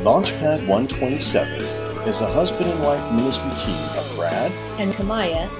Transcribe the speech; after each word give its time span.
Launchpad 0.00 0.66
127 0.66 1.60
is 2.08 2.22
a 2.22 2.26
husband 2.32 2.70
and 2.70 2.82
wife 2.82 3.12
ministry 3.12 3.50
team 3.58 3.98
of 3.98 4.10
Brad 4.16 4.50
and 4.80 4.94
Kamaya, 4.94 5.50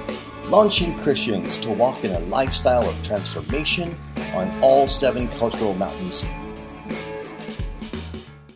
launching 0.50 0.98
Christians 1.00 1.58
to 1.58 1.70
walk 1.70 2.04
in 2.04 2.12
a 2.12 2.18
lifestyle 2.20 2.88
of 2.88 3.02
transformation 3.02 3.94
on 4.34 4.50
all 4.62 4.88
seven 4.88 5.28
cultural 5.28 5.74
mountains. 5.74 6.24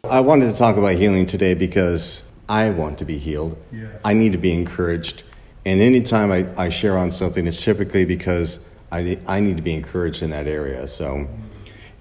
I 0.04 0.20
wanted 0.20 0.50
to 0.50 0.56
talk 0.56 0.78
about 0.78 0.94
healing 0.94 1.26
today 1.26 1.52
because 1.52 2.22
I 2.48 2.70
want 2.70 2.96
to 3.00 3.04
be 3.04 3.18
healed. 3.18 3.58
Yeah. 3.70 3.88
I 4.06 4.14
need 4.14 4.32
to 4.32 4.38
be 4.38 4.54
encouraged. 4.54 5.22
And 5.66 5.82
anytime 5.82 6.32
I, 6.32 6.46
I 6.56 6.70
share 6.70 6.96
on 6.96 7.10
something, 7.10 7.46
it's 7.46 7.62
typically 7.62 8.06
because 8.06 8.58
I, 8.90 9.18
I 9.26 9.40
need 9.40 9.58
to 9.58 9.62
be 9.62 9.74
encouraged 9.74 10.22
in 10.22 10.30
that 10.30 10.46
area. 10.46 10.88
So, 10.88 11.28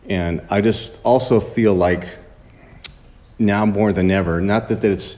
and 0.08 0.42
I 0.50 0.62
just 0.62 1.00
also 1.04 1.42
feel 1.42 1.74
like 1.74 2.08
now 3.40 3.66
more 3.66 3.94
than 3.94 4.12
ever, 4.12 4.42
not 4.42 4.68
that, 4.70 4.82
that 4.82 4.92
it's 4.92 5.18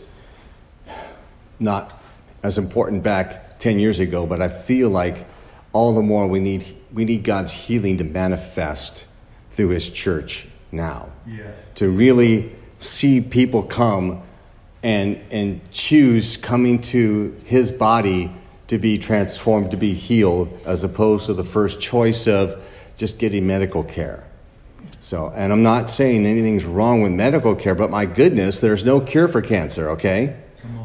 not 1.59 2.02
as 2.44 2.57
important 2.57 3.03
back 3.03 3.59
10 3.59 3.80
years 3.80 3.99
ago, 3.99 4.26
but 4.26 4.41
I 4.41 4.49
feel 4.49 4.90
like 4.90 5.26
all 5.73 5.94
the 5.94 6.02
more 6.02 6.27
we 6.27 6.40
need, 6.40 6.66
we 6.93 7.05
need 7.05 7.23
God's 7.23 7.52
healing 7.52 7.98
to 7.98 8.04
manifest 8.04 9.05
through 9.52 9.70
His 9.70 9.90
church 9.90 10.48
now. 10.71 11.09
Yeah. 11.26 11.52
To 11.76 11.90
really 11.90 12.55
see 12.80 13.21
people 13.21 13.63
come 13.63 14.21
and, 14.84 15.20
and 15.32 15.59
choose 15.71 16.38
coming 16.38 16.82
to 16.84 17.35
His 17.45 17.71
body 17.71 18.32
to 18.68 18.77
be 18.77 18.98
transformed, 18.98 19.71
to 19.71 19.77
be 19.77 19.93
healed, 19.93 20.49
as 20.66 20.84
opposed 20.84 21.27
to 21.27 21.34
the 21.34 21.43
first 21.43 21.79
choice 21.79 22.27
of 22.27 22.62
just 22.98 23.20
getting 23.20 23.45
medical 23.45 23.84
care. 23.84 24.23
So, 24.99 25.31
and 25.35 25.52
I'm 25.53 25.63
not 25.63 25.89
saying 25.89 26.25
anything's 26.25 26.66
wrong 26.66 27.02
with 27.02 27.12
medical 27.12 27.55
care, 27.55 27.76
but 27.76 27.89
my 27.91 28.05
goodness, 28.05 28.59
there's 28.59 28.84
no 28.84 28.99
cure 28.99 29.27
for 29.27 29.41
cancer, 29.41 29.91
okay? 29.91 30.35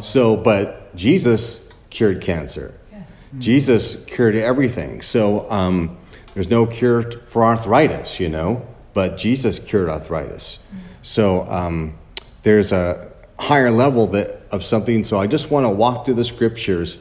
So, 0.03 0.37
but 0.37 0.95
Jesus 0.97 1.67
cured 1.91 2.21
cancer. 2.21 2.75
Yes. 2.93 3.29
Jesus 3.39 4.05
cured 4.05 4.35
everything. 4.35 5.03
So, 5.03 5.51
um, 5.51 5.99
there's 6.35 6.51
no 6.51 6.67
cure 6.67 7.11
for 7.27 7.45
arthritis, 7.45 8.21
you 8.21 8.29
know, 8.29 8.67
but 8.95 9.17
Jesus 9.17 9.59
cured 9.59 9.89
arthritis. 9.89 10.59
So, 11.03 11.49
um, 11.49 11.99
there's 12.43 12.73
a 12.73 13.11
higher 13.39 13.71
level 13.71 14.07
that, 14.09 14.43
of 14.51 14.65
something. 14.65 15.05
So, 15.05 15.19
I 15.19 15.27
just 15.27 15.51
want 15.51 15.65
to 15.65 15.71
walk 15.71 16.05
through 16.05 16.15
the 16.15 16.25
scriptures 16.25 16.99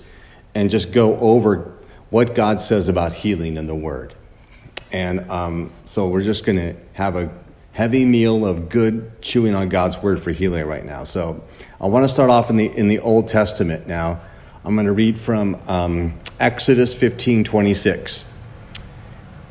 and 0.56 0.70
just 0.70 0.92
go 0.92 1.18
over 1.20 1.74
what 2.10 2.34
God 2.34 2.62
says 2.62 2.90
about 2.90 3.14
healing 3.14 3.58
in 3.58 3.68
the 3.68 3.76
Word. 3.76 4.14
And 4.92 5.30
um, 5.30 5.72
so 5.86 6.08
we're 6.08 6.24
just 6.24 6.46
going 6.46 6.58
to 6.58 6.76
have 6.94 7.16
a 7.16 7.30
heavy 7.74 8.06
meal 8.06 8.46
of 8.46 8.70
good 8.70 9.22
chewing 9.22 9.56
on 9.56 9.70
God's 9.70 9.98
word 9.98 10.22
for 10.22 10.32
healing 10.32 10.66
right 10.66 10.84
now. 10.84 11.04
So 11.04 11.44
I 11.80 11.88
want 11.88 12.04
to 12.04 12.10
start 12.10 12.30
off 12.30 12.50
in 12.50 12.58
the 12.58 12.66
in 12.76 12.88
the 12.88 13.00
Old 13.00 13.28
Testament 13.28 13.88
now. 13.88 14.20
I'm 14.66 14.76
going 14.76 14.88
to 14.88 14.94
read 14.94 15.18
from 15.18 15.56
um, 15.68 16.20
Exodus 16.40 16.94
15, 16.94 17.44
26. 17.44 18.26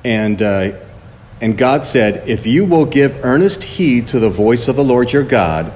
And 0.05 0.43
uh, 0.43 0.73
and 1.41 1.57
God 1.57 1.85
said, 1.85 2.29
"If 2.29 2.47
you 2.47 2.65
will 2.65 2.85
give 2.85 3.25
earnest 3.25 3.65
heed 3.65 4.07
to 4.09 4.19
the 4.19 4.31
voice 4.31 4.69
of 4.69 4.77
the 4.77 4.85
Lord 4.85 5.13
your 5.13 5.23
God, 5.23 5.73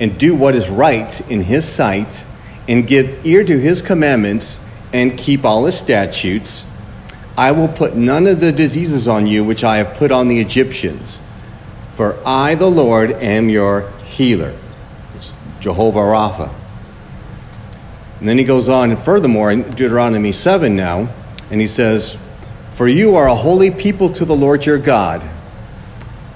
and 0.00 0.18
do 0.18 0.34
what 0.34 0.54
is 0.54 0.68
right 0.68 1.20
in 1.30 1.40
His 1.40 1.66
sight, 1.66 2.26
and 2.68 2.86
give 2.86 3.24
ear 3.24 3.44
to 3.44 3.58
His 3.58 3.80
commandments, 3.80 4.60
and 4.92 5.16
keep 5.16 5.44
all 5.44 5.64
His 5.64 5.78
statutes." 5.78 6.66
I 7.36 7.52
will 7.52 7.68
put 7.68 7.94
none 7.94 8.26
of 8.26 8.40
the 8.40 8.50
diseases 8.50 9.06
on 9.06 9.26
you 9.26 9.44
which 9.44 9.62
I 9.62 9.76
have 9.76 9.94
put 9.96 10.10
on 10.10 10.28
the 10.28 10.40
Egyptians. 10.40 11.20
For 11.94 12.16
I, 12.26 12.54
the 12.54 12.70
Lord, 12.70 13.10
am 13.10 13.50
your 13.50 13.90
healer. 14.04 14.56
It's 15.14 15.36
Jehovah 15.60 15.98
Rapha. 15.98 16.54
And 18.20 18.28
then 18.28 18.38
he 18.38 18.44
goes 18.44 18.70
on, 18.70 18.96
furthermore, 18.96 19.52
in 19.52 19.62
Deuteronomy 19.62 20.32
7 20.32 20.74
now, 20.74 21.12
and 21.50 21.60
he 21.60 21.66
says, 21.66 22.16
For 22.72 22.88
you 22.88 23.16
are 23.16 23.28
a 23.28 23.34
holy 23.34 23.70
people 23.70 24.10
to 24.12 24.24
the 24.24 24.34
Lord 24.34 24.64
your 24.64 24.78
God. 24.78 25.22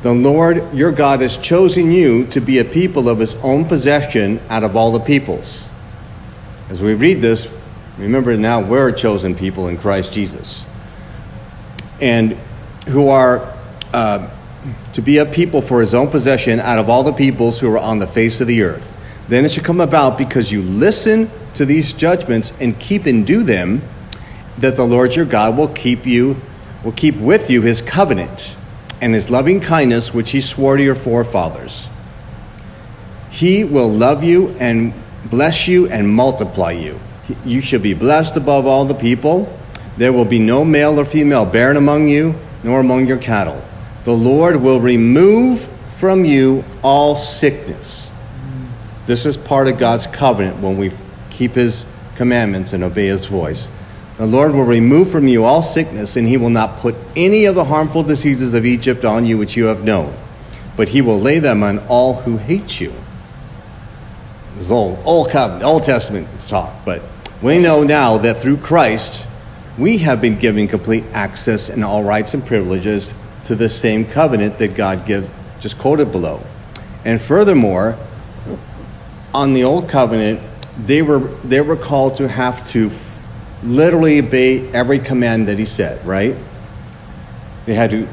The 0.02 0.12
Lord 0.12 0.74
your 0.74 0.92
God 0.92 1.22
has 1.22 1.38
chosen 1.38 1.90
you 1.90 2.26
to 2.26 2.40
be 2.40 2.58
a 2.58 2.64
people 2.64 3.08
of 3.08 3.18
his 3.18 3.34
own 3.36 3.64
possession 3.64 4.38
out 4.50 4.64
of 4.64 4.76
all 4.76 4.92
the 4.92 5.00
peoples. 5.00 5.66
As 6.68 6.80
we 6.82 6.92
read 6.92 7.22
this, 7.22 7.48
remember 7.96 8.36
now 8.36 8.60
we're 8.60 8.88
a 8.88 8.94
chosen 8.94 9.34
people 9.34 9.68
in 9.68 9.78
Christ 9.78 10.12
Jesus 10.12 10.66
and 12.00 12.32
who 12.88 13.08
are 13.08 13.54
uh, 13.92 14.28
to 14.92 15.02
be 15.02 15.18
a 15.18 15.26
people 15.26 15.62
for 15.62 15.80
his 15.80 15.94
own 15.94 16.08
possession 16.08 16.60
out 16.60 16.78
of 16.78 16.88
all 16.88 17.02
the 17.02 17.12
peoples 17.12 17.58
who 17.60 17.70
are 17.70 17.78
on 17.78 17.98
the 17.98 18.06
face 18.06 18.40
of 18.40 18.46
the 18.46 18.62
earth. 18.62 18.92
Then 19.28 19.44
it 19.44 19.52
shall 19.52 19.64
come 19.64 19.80
about 19.80 20.18
because 20.18 20.50
you 20.50 20.62
listen 20.62 21.30
to 21.54 21.64
these 21.64 21.92
judgments 21.92 22.52
and 22.60 22.78
keep 22.78 23.06
and 23.06 23.26
do 23.26 23.42
them, 23.42 23.82
that 24.58 24.76
the 24.76 24.84
Lord 24.84 25.14
your 25.14 25.24
God 25.24 25.56
will 25.56 25.68
keep 25.68 26.04
you, 26.04 26.36
will 26.84 26.92
keep 26.92 27.16
with 27.16 27.48
you 27.48 27.62
his 27.62 27.80
covenant 27.80 28.56
and 29.00 29.14
his 29.14 29.30
loving 29.30 29.60
kindness 29.60 30.12
which 30.12 30.30
he 30.30 30.40
swore 30.40 30.76
to 30.76 30.82
your 30.82 30.94
forefathers. 30.94 31.88
He 33.30 33.64
will 33.64 33.88
love 33.88 34.24
you 34.24 34.48
and 34.58 34.92
bless 35.26 35.68
you 35.68 35.88
and 35.88 36.08
multiply 36.08 36.72
you. 36.72 36.98
You 37.44 37.60
shall 37.60 37.80
be 37.80 37.94
blessed 37.94 38.36
above 38.36 38.66
all 38.66 38.84
the 38.84 38.94
people. 38.94 39.56
There 40.00 40.14
will 40.14 40.24
be 40.24 40.38
no 40.38 40.64
male 40.64 40.98
or 40.98 41.04
female 41.04 41.44
barren 41.44 41.76
among 41.76 42.08
you, 42.08 42.34
nor 42.64 42.80
among 42.80 43.06
your 43.06 43.18
cattle. 43.18 43.62
The 44.04 44.14
Lord 44.14 44.56
will 44.56 44.80
remove 44.80 45.68
from 45.98 46.24
you 46.24 46.64
all 46.82 47.14
sickness. 47.14 48.10
This 49.04 49.26
is 49.26 49.36
part 49.36 49.68
of 49.68 49.76
God's 49.76 50.06
covenant 50.06 50.56
when 50.62 50.78
we 50.78 50.90
keep 51.28 51.52
His 51.52 51.84
commandments 52.16 52.72
and 52.72 52.82
obey 52.82 53.08
His 53.08 53.26
voice. 53.26 53.68
The 54.16 54.24
Lord 54.24 54.54
will 54.54 54.64
remove 54.64 55.10
from 55.10 55.28
you 55.28 55.44
all 55.44 55.60
sickness, 55.60 56.16
and 56.16 56.26
He 56.26 56.38
will 56.38 56.48
not 56.48 56.78
put 56.78 56.94
any 57.14 57.44
of 57.44 57.54
the 57.54 57.64
harmful 57.64 58.02
diseases 58.02 58.54
of 58.54 58.64
Egypt 58.64 59.04
on 59.04 59.26
you 59.26 59.36
which 59.36 59.54
you 59.54 59.66
have 59.66 59.84
known, 59.84 60.16
but 60.78 60.88
He 60.88 61.02
will 61.02 61.20
lay 61.20 61.40
them 61.40 61.62
on 61.62 61.78
all 61.88 62.14
who 62.14 62.38
hate 62.38 62.80
you. 62.80 62.94
This 64.54 64.64
is 64.64 64.70
old, 64.72 64.98
old 65.04 65.28
covenant, 65.28 65.62
Old 65.62 65.82
Testament 65.82 66.26
talk, 66.40 66.86
but 66.86 67.02
we 67.42 67.58
know 67.58 67.82
now 67.82 68.16
that 68.16 68.38
through 68.38 68.56
Christ, 68.56 69.26
we 69.78 69.98
have 69.98 70.20
been 70.20 70.38
given 70.38 70.68
complete 70.68 71.04
access 71.12 71.68
and 71.68 71.84
all 71.84 72.02
rights 72.02 72.34
and 72.34 72.44
privileges 72.44 73.14
to 73.44 73.54
the 73.54 73.68
same 73.68 74.04
covenant 74.04 74.58
that 74.58 74.74
God 74.74 75.06
give, 75.06 75.30
just 75.58 75.78
quoted 75.78 76.12
below. 76.12 76.42
And 77.04 77.20
furthermore, 77.20 77.96
on 79.32 79.52
the 79.52 79.64
old 79.64 79.88
covenant, 79.88 80.40
they 80.86 81.02
were, 81.02 81.18
they 81.44 81.60
were 81.60 81.76
called 81.76 82.16
to 82.16 82.28
have 82.28 82.66
to 82.68 82.88
f- 82.88 83.18
literally 83.62 84.18
obey 84.18 84.68
every 84.72 84.98
command 84.98 85.48
that 85.48 85.58
he 85.58 85.64
said, 85.64 86.04
right? 86.06 86.36
They 87.66 87.74
had 87.74 87.90
to, 87.90 88.08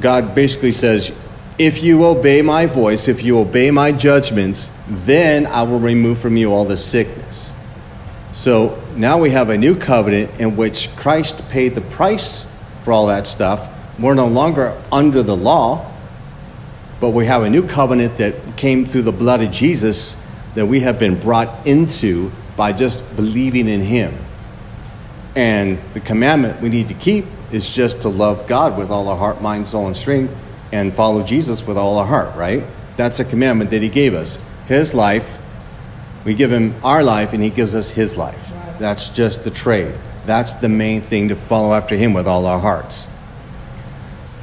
God 0.00 0.34
basically 0.34 0.72
says, 0.72 1.12
if 1.58 1.82
you 1.82 2.04
obey 2.04 2.42
my 2.42 2.66
voice, 2.66 3.08
if 3.08 3.22
you 3.22 3.38
obey 3.38 3.70
my 3.70 3.92
judgments, 3.92 4.70
then 4.88 5.46
I 5.46 5.62
will 5.62 5.78
remove 5.78 6.18
from 6.18 6.36
you 6.36 6.52
all 6.52 6.64
the 6.64 6.76
sickness. 6.76 7.52
So 8.32 8.81
now 8.96 9.18
we 9.18 9.30
have 9.30 9.50
a 9.50 9.56
new 9.56 9.76
covenant 9.76 10.40
in 10.40 10.56
which 10.56 10.94
Christ 10.96 11.48
paid 11.48 11.74
the 11.74 11.80
price 11.80 12.46
for 12.82 12.92
all 12.92 13.06
that 13.06 13.26
stuff. 13.26 13.68
We're 13.98 14.14
no 14.14 14.28
longer 14.28 14.80
under 14.90 15.22
the 15.22 15.36
law, 15.36 15.90
but 17.00 17.10
we 17.10 17.26
have 17.26 17.42
a 17.42 17.50
new 17.50 17.66
covenant 17.66 18.16
that 18.18 18.56
came 18.56 18.86
through 18.86 19.02
the 19.02 19.12
blood 19.12 19.42
of 19.42 19.50
Jesus 19.50 20.16
that 20.54 20.66
we 20.66 20.80
have 20.80 20.98
been 20.98 21.18
brought 21.18 21.66
into 21.66 22.30
by 22.56 22.72
just 22.72 23.04
believing 23.16 23.68
in 23.68 23.80
Him. 23.80 24.16
And 25.34 25.78
the 25.94 26.00
commandment 26.00 26.60
we 26.60 26.68
need 26.68 26.88
to 26.88 26.94
keep 26.94 27.24
is 27.50 27.68
just 27.68 28.02
to 28.02 28.08
love 28.08 28.46
God 28.46 28.76
with 28.76 28.90
all 28.90 29.08
our 29.08 29.16
heart, 29.16 29.40
mind, 29.40 29.66
soul, 29.66 29.86
and 29.86 29.96
strength, 29.96 30.34
and 30.72 30.92
follow 30.92 31.22
Jesus 31.22 31.66
with 31.66 31.78
all 31.78 31.98
our 31.98 32.06
heart, 32.06 32.34
right? 32.36 32.64
That's 32.96 33.20
a 33.20 33.24
commandment 33.24 33.70
that 33.70 33.82
He 33.82 33.88
gave 33.88 34.14
us. 34.14 34.38
His 34.66 34.94
life, 34.94 35.38
we 36.24 36.34
give 36.34 36.52
Him 36.52 36.74
our 36.84 37.02
life, 37.02 37.32
and 37.32 37.42
He 37.42 37.50
gives 37.50 37.74
us 37.74 37.90
His 37.90 38.16
life. 38.16 38.51
That's 38.78 39.08
just 39.08 39.44
the 39.44 39.50
trade. 39.50 39.94
That's 40.26 40.54
the 40.54 40.68
main 40.68 41.02
thing 41.02 41.28
to 41.28 41.36
follow 41.36 41.74
after 41.74 41.96
Him 41.96 42.14
with 42.14 42.26
all 42.26 42.46
our 42.46 42.58
hearts. 42.58 43.08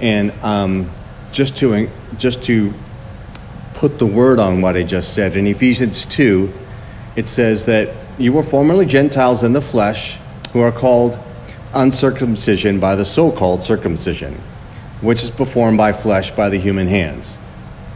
And 0.02 0.32
um, 0.44 0.92
just 1.32 1.56
to 1.58 1.90
just 2.18 2.44
to 2.44 2.74
put 3.74 3.98
the 3.98 4.06
word 4.06 4.40
on 4.40 4.62
what 4.62 4.76
I 4.76 4.84
just 4.84 5.14
said 5.14 5.36
in 5.36 5.48
Ephesians 5.48 6.06
two, 6.06 6.52
it 7.16 7.28
says 7.28 7.66
that 7.66 7.96
you 8.18 8.34
were 8.34 8.44
formerly 8.44 8.86
Gentiles 8.86 9.44
in 9.44 9.54
the 9.54 9.62
flesh, 9.62 10.18
who 10.52 10.60
are 10.60 10.72
called 10.72 11.20
uncircumcision 11.74 12.80
by 12.80 12.96
the 12.96 13.06
so-called 13.06 13.64
circumcision, 13.64 14.34
which 15.02 15.24
is 15.24 15.32
performed 15.32 15.78
by 15.78 15.94
flesh 15.94 16.32
by 16.32 16.50
the 16.50 16.58
human 16.58 16.88
hands, 16.88 17.38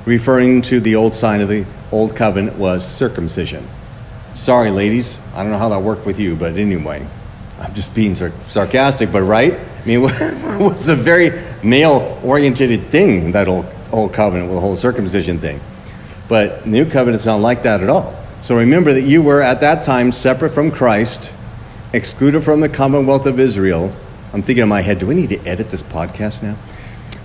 referring 0.06 0.62
to 0.62 0.80
the 0.80 0.96
old 0.96 1.14
sign 1.14 1.42
of 1.42 1.50
the 1.50 1.66
old 1.92 2.16
covenant 2.16 2.58
was 2.58 2.88
circumcision. 2.88 3.68
Sorry, 4.36 4.72
ladies. 4.72 5.20
I 5.36 5.44
don't 5.44 5.52
know 5.52 5.60
how 5.60 5.70
that 5.70 5.82
worked 5.82 6.08
with 6.08 6.20
you, 6.20 6.36
but 6.36 6.58
anyway, 6.58 7.06
I'm 7.60 7.74
just 7.76 7.94
being 7.94 8.16
sar- 8.16 8.34
sarcastic, 8.48 9.12
but 9.12 9.22
right? 9.22 9.54
I 9.54 9.86
mean, 9.86 10.04
it 10.10 10.60
was 10.60 10.90
a 10.90 10.96
very 10.96 11.40
male 11.62 12.20
oriented 12.24 12.90
thing, 12.90 13.32
that 13.34 13.48
old, 13.48 13.66
old 13.92 14.12
covenant 14.12 14.50
with 14.50 14.58
the 14.58 14.62
whole 14.62 14.76
circumcision 14.76 15.40
thing. 15.40 15.62
But 16.28 16.66
new 16.66 16.90
covenant's 16.90 17.28
not 17.28 17.42
like 17.42 17.62
that 17.64 17.84
at 17.84 17.90
all. 17.90 18.16
So 18.42 18.58
remember 18.58 18.92
that 18.94 19.04
you 19.04 19.22
were 19.22 19.42
at 19.42 19.62
that 19.62 19.84
time 19.84 20.12
separate 20.12 20.50
from 20.50 20.72
Christ, 20.72 21.34
excluded 21.94 22.44
from 22.44 22.60
the 22.60 22.70
commonwealth 22.70 23.28
of 23.28 23.40
Israel. 23.40 23.96
I'm 24.34 24.42
thinking 24.42 24.64
in 24.64 24.70
my 24.70 24.82
head, 24.82 24.98
do 24.98 25.06
we 25.06 25.14
need 25.14 25.30
to 25.30 25.40
edit 25.48 25.70
this 25.70 25.84
podcast 25.84 26.42
now? 26.42 26.58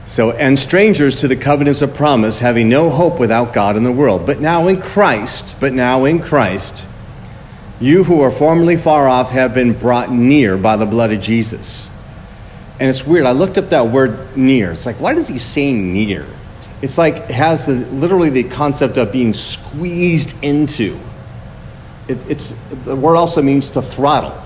So, 0.04 0.32
and 0.32 0.58
strangers 0.58 1.14
to 1.16 1.28
the 1.28 1.36
covenants 1.36 1.80
of 1.80 1.94
promise, 1.94 2.38
having 2.38 2.68
no 2.68 2.90
hope 2.90 3.18
without 3.18 3.52
God 3.52 3.76
in 3.76 3.82
the 3.82 3.92
world. 3.92 4.26
But 4.26 4.40
now 4.40 4.68
in 4.68 4.80
Christ, 4.80 5.56
but 5.58 5.72
now 5.72 6.04
in 6.04 6.20
Christ, 6.20 6.86
you 7.80 8.04
who 8.04 8.16
were 8.16 8.30
formerly 8.30 8.76
far 8.76 9.08
off 9.08 9.30
have 9.30 9.54
been 9.54 9.72
brought 9.72 10.10
near 10.10 10.56
by 10.56 10.76
the 10.76 10.86
blood 10.86 11.12
of 11.12 11.20
Jesus. 11.20 11.90
And 12.80 12.88
it's 12.88 13.04
weird. 13.04 13.26
I 13.26 13.32
looked 13.32 13.58
up 13.58 13.70
that 13.70 13.88
word 13.88 14.36
near. 14.36 14.72
It's 14.72 14.86
like, 14.86 15.00
why 15.00 15.14
does 15.14 15.28
he 15.28 15.38
say 15.38 15.72
near? 15.72 16.26
It's 16.80 16.96
like 16.96 17.16
it 17.16 17.30
has 17.30 17.66
the, 17.66 17.74
literally 17.74 18.30
the 18.30 18.44
concept 18.44 18.96
of 18.96 19.10
being 19.10 19.34
squeezed 19.34 20.34
into. 20.42 20.98
It, 22.06 22.28
it's 22.30 22.54
the 22.84 22.94
word 22.94 23.16
also 23.16 23.42
means 23.42 23.70
to 23.70 23.82
throttle. 23.82 24.42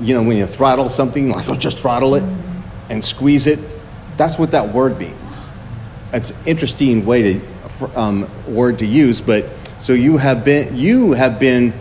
You 0.00 0.14
know, 0.14 0.22
when 0.22 0.36
you 0.36 0.46
throttle 0.46 0.88
something, 0.88 1.30
like 1.30 1.48
oh, 1.48 1.54
just 1.54 1.78
throttle 1.78 2.14
it 2.14 2.24
and 2.90 3.02
squeeze 3.02 3.46
it. 3.46 3.58
That's 4.16 4.38
what 4.38 4.50
that 4.50 4.72
word 4.74 4.98
means. 4.98 5.46
It's 6.12 6.30
an 6.30 6.36
interesting 6.46 7.04
way 7.06 7.22
to 7.22 7.40
um, 7.94 8.30
word 8.46 8.78
to 8.80 8.86
use, 8.86 9.20
but 9.20 9.46
so 9.78 9.92
you 9.92 10.16
have 10.16 10.44
been 10.44 10.76
you 10.76 11.12
have 11.12 11.38
been 11.38 11.72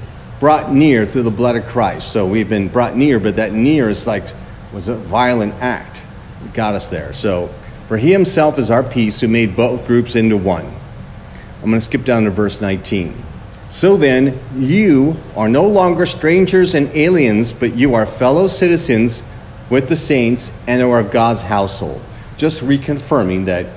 brought 0.44 0.74
near 0.74 1.06
through 1.06 1.24
the 1.24 1.32
blood 1.32 1.56
of 1.56 1.66
Christ. 1.66 2.12
So 2.12 2.28
we've 2.28 2.50
been 2.50 2.68
brought 2.68 2.98
near, 2.98 3.18
but 3.18 3.38
that 3.38 3.54
near 3.54 3.88
is 3.88 4.06
like 4.06 4.26
was 4.74 4.90
a 4.90 4.96
violent 4.96 5.54
act. 5.62 6.04
It 6.44 6.54
got 6.54 6.76
us 6.76 6.90
there. 6.90 7.14
So 7.14 7.50
for 7.88 7.96
he 7.96 8.12
himself 8.12 8.60
is 8.60 8.70
our 8.70 8.84
peace 8.84 9.22
who 9.22 9.30
made 9.30 9.56
both 9.56 9.88
groups 9.88 10.18
into 10.18 10.36
one. 10.36 10.66
I'm 10.66 11.70
going 11.70 11.76
to 11.76 11.80
skip 11.80 12.04
down 12.04 12.26
to 12.26 12.30
verse 12.30 12.60
19. 12.60 13.24
So 13.70 13.96
then, 13.96 14.38
you 14.54 15.16
are 15.38 15.48
no 15.48 15.66
longer 15.66 16.06
strangers 16.06 16.76
and 16.76 16.90
aliens, 16.90 17.54
but 17.54 17.74
you 17.78 17.96
are 17.96 18.06
fellow 18.06 18.50
citizens 18.50 19.24
with 19.70 19.88
the 19.88 19.96
saints 19.96 20.52
and 20.68 20.82
are 20.82 21.00
of 21.00 21.10
God's 21.10 21.42
household. 21.42 22.02
Just 22.36 22.60
reconfirming 22.60 23.46
that 23.46 23.68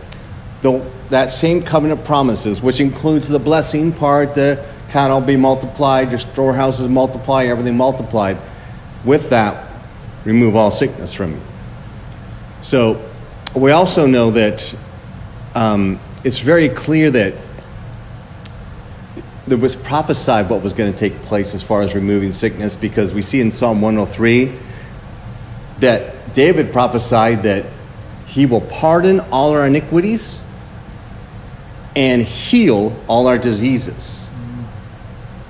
the, 0.62 0.84
that 1.10 1.30
same 1.30 1.62
covenant 1.62 2.04
promises, 2.04 2.60
which 2.60 2.80
includes 2.80 3.28
the 3.28 3.38
blessing 3.38 3.92
part, 3.92 4.34
the 4.34 4.66
cattle 4.90 5.20
be 5.20 5.36
multiplied, 5.36 6.10
your 6.10 6.18
storehouses 6.18 6.88
multiply, 6.88 7.44
everything 7.44 7.76
multiplied. 7.76 8.38
With 9.04 9.30
that, 9.30 9.70
remove 10.24 10.56
all 10.56 10.70
sickness 10.70 11.12
from 11.12 11.32
you. 11.32 11.40
So 12.62 13.08
we 13.54 13.70
also 13.70 14.06
know 14.06 14.30
that 14.32 14.74
um, 15.54 16.00
it's 16.24 16.38
very 16.38 16.68
clear 16.68 17.10
that 17.10 17.34
there 19.46 19.58
was 19.58 19.76
prophesied 19.76 20.50
what 20.50 20.62
was 20.62 20.72
going 20.72 20.92
to 20.92 20.98
take 20.98 21.22
place 21.22 21.54
as 21.54 21.62
far 21.62 21.82
as 21.82 21.94
removing 21.94 22.32
sickness 22.32 22.74
because 22.74 23.14
we 23.14 23.22
see 23.22 23.40
in 23.40 23.52
Psalm 23.52 23.80
103 23.80 24.52
that 25.78 26.34
David 26.34 26.72
prophesied 26.72 27.44
that 27.44 27.66
he 28.26 28.44
will 28.44 28.62
pardon 28.62 29.20
all 29.30 29.52
our 29.52 29.66
iniquities 29.66 30.42
and 31.94 32.22
heal 32.22 32.94
all 33.06 33.28
our 33.28 33.38
diseases. 33.38 34.25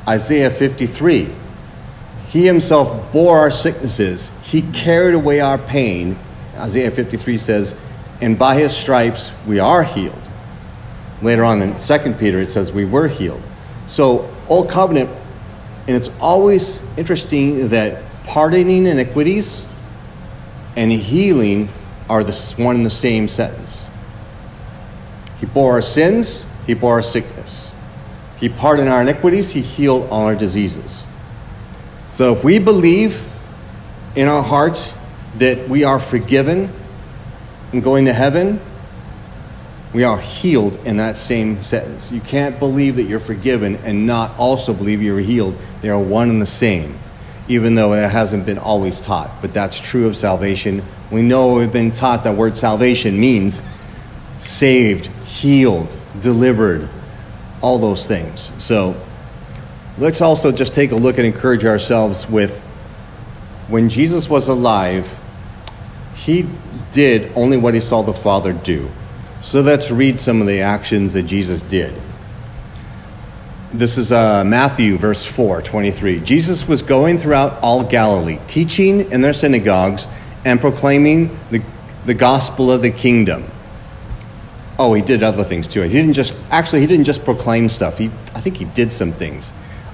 Isaiah 0.09 0.51
53 0.51 1.33
He 2.29 2.47
himself 2.47 3.13
bore 3.13 3.39
our 3.39 3.51
sicknesses, 3.51 4.33
he 4.43 4.63
carried 4.73 5.15
away 5.15 5.41
our 5.41 5.59
pain. 5.59 6.19
Isaiah 6.57 6.91
53 6.91 7.37
says, 7.37 7.75
and 8.21 8.39
by 8.39 8.59
his 8.59 8.75
stripes 8.75 9.33
we 9.47 9.59
are 9.59 9.83
healed. 9.83 10.31
Later 11.23 11.45
on 11.45 11.63
in 11.63 11.79
2 11.79 12.15
Peter, 12.15 12.41
it 12.41 12.51
says 12.51 12.73
we 12.73 12.85
were 12.85 13.09
healed. 13.09 13.43
So, 13.87 14.33
Old 14.49 14.69
Covenant, 14.69 15.11
and 15.87 15.97
it's 15.97 16.11
always 16.21 16.81
interesting 16.97 17.69
that 17.69 18.03
pardoning 18.25 18.87
iniquities 18.87 19.67
and 20.77 20.91
healing 20.91 21.69
are 22.09 22.23
the 22.25 22.55
one 22.57 22.77
and 22.77 22.87
the 22.87 22.91
same 22.91 23.29
sentence. 23.29 23.87
He 25.39 25.47
bore 25.47 25.73
our 25.73 25.83
sins, 25.83 26.45
he 26.67 26.75
bore 26.75 26.95
our 26.95 27.03
sickness. 27.03 27.75
He 28.39 28.49
pardoned 28.49 28.89
our 28.89 29.03
iniquities, 29.03 29.51
he 29.51 29.63
healed 29.63 30.09
all 30.11 30.23
our 30.23 30.35
diseases. 30.35 31.07
So 32.09 32.33
if 32.33 32.45
we 32.45 32.59
believe 32.59 33.27
in 34.15 34.29
our 34.29 34.43
hearts 34.43 34.93
that 35.37 35.69
we 35.69 35.85
are 35.85 36.01
forgiven 36.01 36.73
and 37.73 37.83
going 37.83 38.05
to 38.07 38.13
heaven, 38.13 38.61
we 39.93 40.05
are 40.05 40.19
healed 40.19 40.77
in 40.85 40.99
that 40.99 41.17
same 41.17 41.63
sentence. 41.63 42.13
You 42.13 42.21
can't 42.21 42.59
believe 42.59 42.97
that 42.97 43.05
you're 43.05 43.21
forgiven 43.21 43.77
and 43.77 44.07
not 44.07 44.39
also 44.39 44.75
believe 44.75 45.03
you're 45.03 45.21
healed. 45.21 45.57
They 45.81 45.89
are 45.89 45.99
one 45.99 46.29
and 46.29 46.41
the 46.41 46.47
same, 46.47 46.99
even 47.49 47.75
though 47.75 47.95
it 47.95 48.11
hasn't 48.11 48.45
been 48.45 48.59
always 48.59 49.01
taught. 49.01 49.41
But 49.41 49.55
that's 49.55 49.79
true 49.79 50.07
of 50.07 50.17
salvation. 50.17 50.85
We 51.11 51.23
know 51.23 51.55
we've 51.55 51.73
been 51.73 51.93
taught 51.93 52.25
that 52.25 52.37
word 52.37 52.59
salvation 52.59 53.19
means 53.19 53.63
saved, 54.39 55.07
healed, 55.25 55.97
delivered, 56.21 56.91
all 57.61 57.79
those 57.79 58.07
things. 58.07 58.53
So 58.59 59.01
let's 59.99 60.21
also 60.21 60.53
just 60.53 60.75
take 60.75 60.93
a 60.93 60.97
look 60.97 61.19
and 61.19 61.27
encourage 61.27 61.65
ourselves 61.65 62.29
with 62.29 62.61
when 63.69 63.89
Jesus 63.89 64.29
was 64.29 64.49
alive, 64.49 65.19
he 66.15 66.49
did 66.93 67.33
only 67.35 67.57
what 67.57 67.75
he 67.75 67.81
saw 67.81 68.03
the 68.03 68.15
Father 68.15 68.53
do. 68.53 68.89
So 69.41 69.61
let's 69.61 69.91
read 69.91 70.19
some 70.19 70.41
of 70.41 70.47
the 70.47 70.61
actions 70.61 71.13
that 71.13 71.25
Jesus 71.25 71.63
did. 71.63 71.95
This 73.73 73.99
is 73.99 74.13
uh, 74.13 74.45
Matthew, 74.45 74.97
verse 74.97 75.25
4, 75.25 75.61
23. 75.61 76.21
Jesus 76.21 76.67
was 76.67 76.81
going 76.81 77.19
throughout 77.19 77.61
all 77.61 77.83
Galilee, 77.83 78.39
teaching 78.47 79.11
in 79.11 79.21
their 79.21 79.33
synagogues 79.33 80.07
and 80.45 80.61
proclaiming 80.61 81.39
the, 81.51 81.63
the 82.07 82.15
gospel 82.15 82.71
of 82.71 82.83
the 82.83 82.91
kingdom. 82.91 83.45
Oh, 84.79 84.93
he 84.93 85.03
did 85.03 85.23
other 85.23 85.45
things 85.45 85.67
too. 85.67 85.81
He 85.83 85.89
didn't 85.89 86.13
just, 86.13 86.37
actually, 86.51 86.81
he 86.81 86.87
didn't 86.87 87.05
just 87.05 87.25
proclaim 87.25 87.69
stuff. 87.69 87.97
He, 87.99 88.11
I 88.35 88.41
think 88.41 88.57
he 88.57 88.67
did 88.67 88.93
some 88.93 89.13
things. 89.13 89.53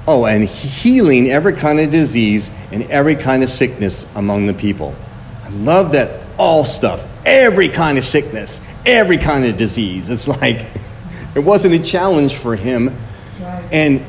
Oh, 0.08 0.26
and 0.26 0.44
healing 0.44 1.30
every 1.30 1.52
kind 1.52 1.78
of 1.78 1.90
disease 1.90 2.50
and 2.72 2.82
every 2.90 3.14
kind 3.14 3.44
of 3.44 3.48
sickness 3.48 4.06
among 4.16 4.46
the 4.46 4.54
people. 4.54 4.96
I 5.44 5.48
love 5.50 5.92
that 5.92 6.22
all 6.38 6.64
stuff, 6.64 7.06
every 7.24 7.68
kind 7.68 7.98
of 7.98 8.04
sickness, 8.04 8.60
every 8.84 9.18
kind 9.18 9.44
of 9.44 9.56
disease. 9.56 10.10
It's 10.10 10.26
like 10.26 10.66
it 11.36 11.40
wasn't 11.40 11.74
a 11.74 11.78
challenge 11.78 12.34
for 12.34 12.56
him. 12.56 12.96
And 13.70 14.04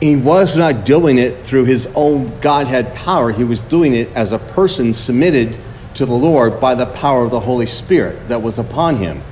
he 0.00 0.16
was 0.16 0.56
not 0.56 0.84
doing 0.84 1.18
it 1.18 1.46
through 1.46 1.64
his 1.64 1.88
own 1.94 2.38
Godhead 2.40 2.94
power. 2.94 3.30
He 3.30 3.44
was 3.44 3.60
doing 3.62 3.94
it 3.94 4.08
as 4.14 4.32
a 4.32 4.38
person 4.38 4.92
submitted 4.92 5.58
to 5.94 6.04
the 6.04 6.14
Lord 6.14 6.60
by 6.60 6.74
the 6.74 6.86
power 6.86 7.24
of 7.24 7.30
the 7.30 7.40
Holy 7.40 7.66
Spirit 7.66 8.28
that 8.28 8.42
was 8.42 8.58
upon 8.58 8.96
him. 8.96 9.22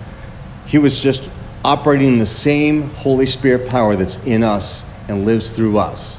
He 0.66 0.78
was 0.78 0.98
just 0.98 1.30
operating 1.64 2.18
the 2.18 2.26
same 2.26 2.90
Holy 2.90 3.26
Spirit 3.26 3.68
power 3.68 3.96
that's 3.96 4.16
in 4.24 4.42
us 4.42 4.82
and 5.08 5.24
lives 5.24 5.52
through 5.52 5.78
us. 5.78 6.18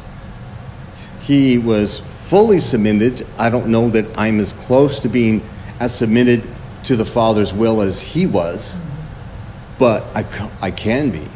He 1.21 1.57
was 1.57 1.99
fully 1.99 2.59
submitted. 2.59 3.27
I 3.37 3.49
don't 3.49 3.67
know 3.67 3.89
that 3.89 4.05
I'm 4.17 4.39
as 4.39 4.53
close 4.53 4.99
to 4.99 5.09
being 5.09 5.47
as 5.79 5.93
submitted 5.93 6.47
to 6.83 6.95
the 6.95 7.05
Father's 7.05 7.53
will 7.53 7.81
as 7.81 8.01
he 8.01 8.25
was, 8.25 8.79
but 9.77 10.03
I, 10.15 10.51
I 10.61 10.71
can 10.71 11.09
be. 11.09 11.27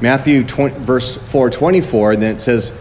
Matthew 0.00 0.44
20, 0.44 0.80
verse 0.80 1.16
4 1.16 1.50
24, 1.50 2.12
and 2.12 2.22
then 2.22 2.36
it 2.36 2.40
says, 2.40 2.72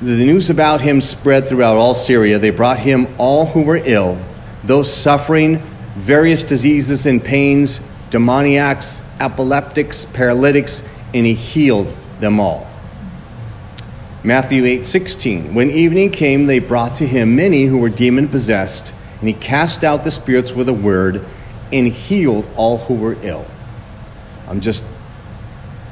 The 0.00 0.24
news 0.24 0.50
about 0.50 0.80
him 0.80 1.00
spread 1.00 1.46
throughout 1.46 1.76
all 1.76 1.94
Syria. 1.94 2.38
They 2.38 2.50
brought 2.50 2.78
him 2.78 3.12
all 3.18 3.46
who 3.46 3.62
were 3.62 3.80
ill, 3.84 4.22
those 4.64 4.92
suffering 4.92 5.62
various 5.96 6.42
diseases 6.42 7.06
and 7.06 7.22
pains, 7.22 7.80
demoniacs, 8.10 9.02
epileptics, 9.20 10.04
paralytics, 10.04 10.82
and 11.14 11.24
he 11.24 11.34
healed 11.34 11.96
them 12.20 12.38
all. 12.38 12.68
Matthew 14.22 14.64
8 14.64 14.84
16, 14.84 15.54
When 15.54 15.70
evening 15.70 16.10
came, 16.10 16.46
they 16.46 16.58
brought 16.58 16.96
to 16.96 17.06
him 17.06 17.34
many 17.36 17.64
who 17.64 17.78
were 17.78 17.88
demon 17.88 18.28
possessed 18.28 18.92
and 19.20 19.28
he 19.28 19.34
cast 19.34 19.84
out 19.84 20.04
the 20.04 20.10
spirits 20.10 20.52
with 20.52 20.68
a 20.68 20.74
word 20.74 21.24
and 21.72 21.86
healed 21.86 22.48
all 22.56 22.78
who 22.78 22.94
were 22.94 23.16
ill. 23.22 23.46
I'm 24.48 24.60
just 24.60 24.82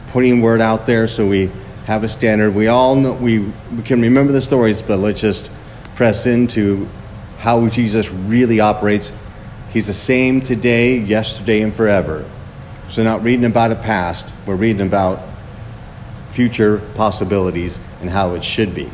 putting 0.08 0.40
word 0.40 0.60
out 0.60 0.86
there 0.86 1.06
so 1.06 1.26
we 1.26 1.50
have 1.86 2.04
a 2.04 2.08
standard. 2.08 2.54
We 2.54 2.66
all 2.66 2.96
know, 2.96 3.12
we, 3.12 3.38
we 3.38 3.82
can 3.82 4.02
remember 4.02 4.32
the 4.32 4.42
stories, 4.42 4.82
but 4.82 4.98
let's 4.98 5.20
just 5.20 5.50
press 5.94 6.26
into 6.26 6.88
how 7.38 7.66
Jesus 7.68 8.10
really 8.10 8.60
operates. 8.60 9.12
He's 9.70 9.86
the 9.86 9.94
same 9.94 10.40
today, 10.40 10.96
yesterday, 10.98 11.62
and 11.62 11.74
forever. 11.74 12.24
So, 12.88 13.02
not 13.02 13.22
reading 13.22 13.44
about 13.44 13.68
the 13.68 13.76
past, 13.76 14.32
we're 14.46 14.56
reading 14.56 14.86
about 14.86 15.20
future 16.30 16.78
possibilities 16.94 17.78
and 18.00 18.08
how 18.08 18.34
it 18.34 18.42
should 18.42 18.74
be. 18.74 18.90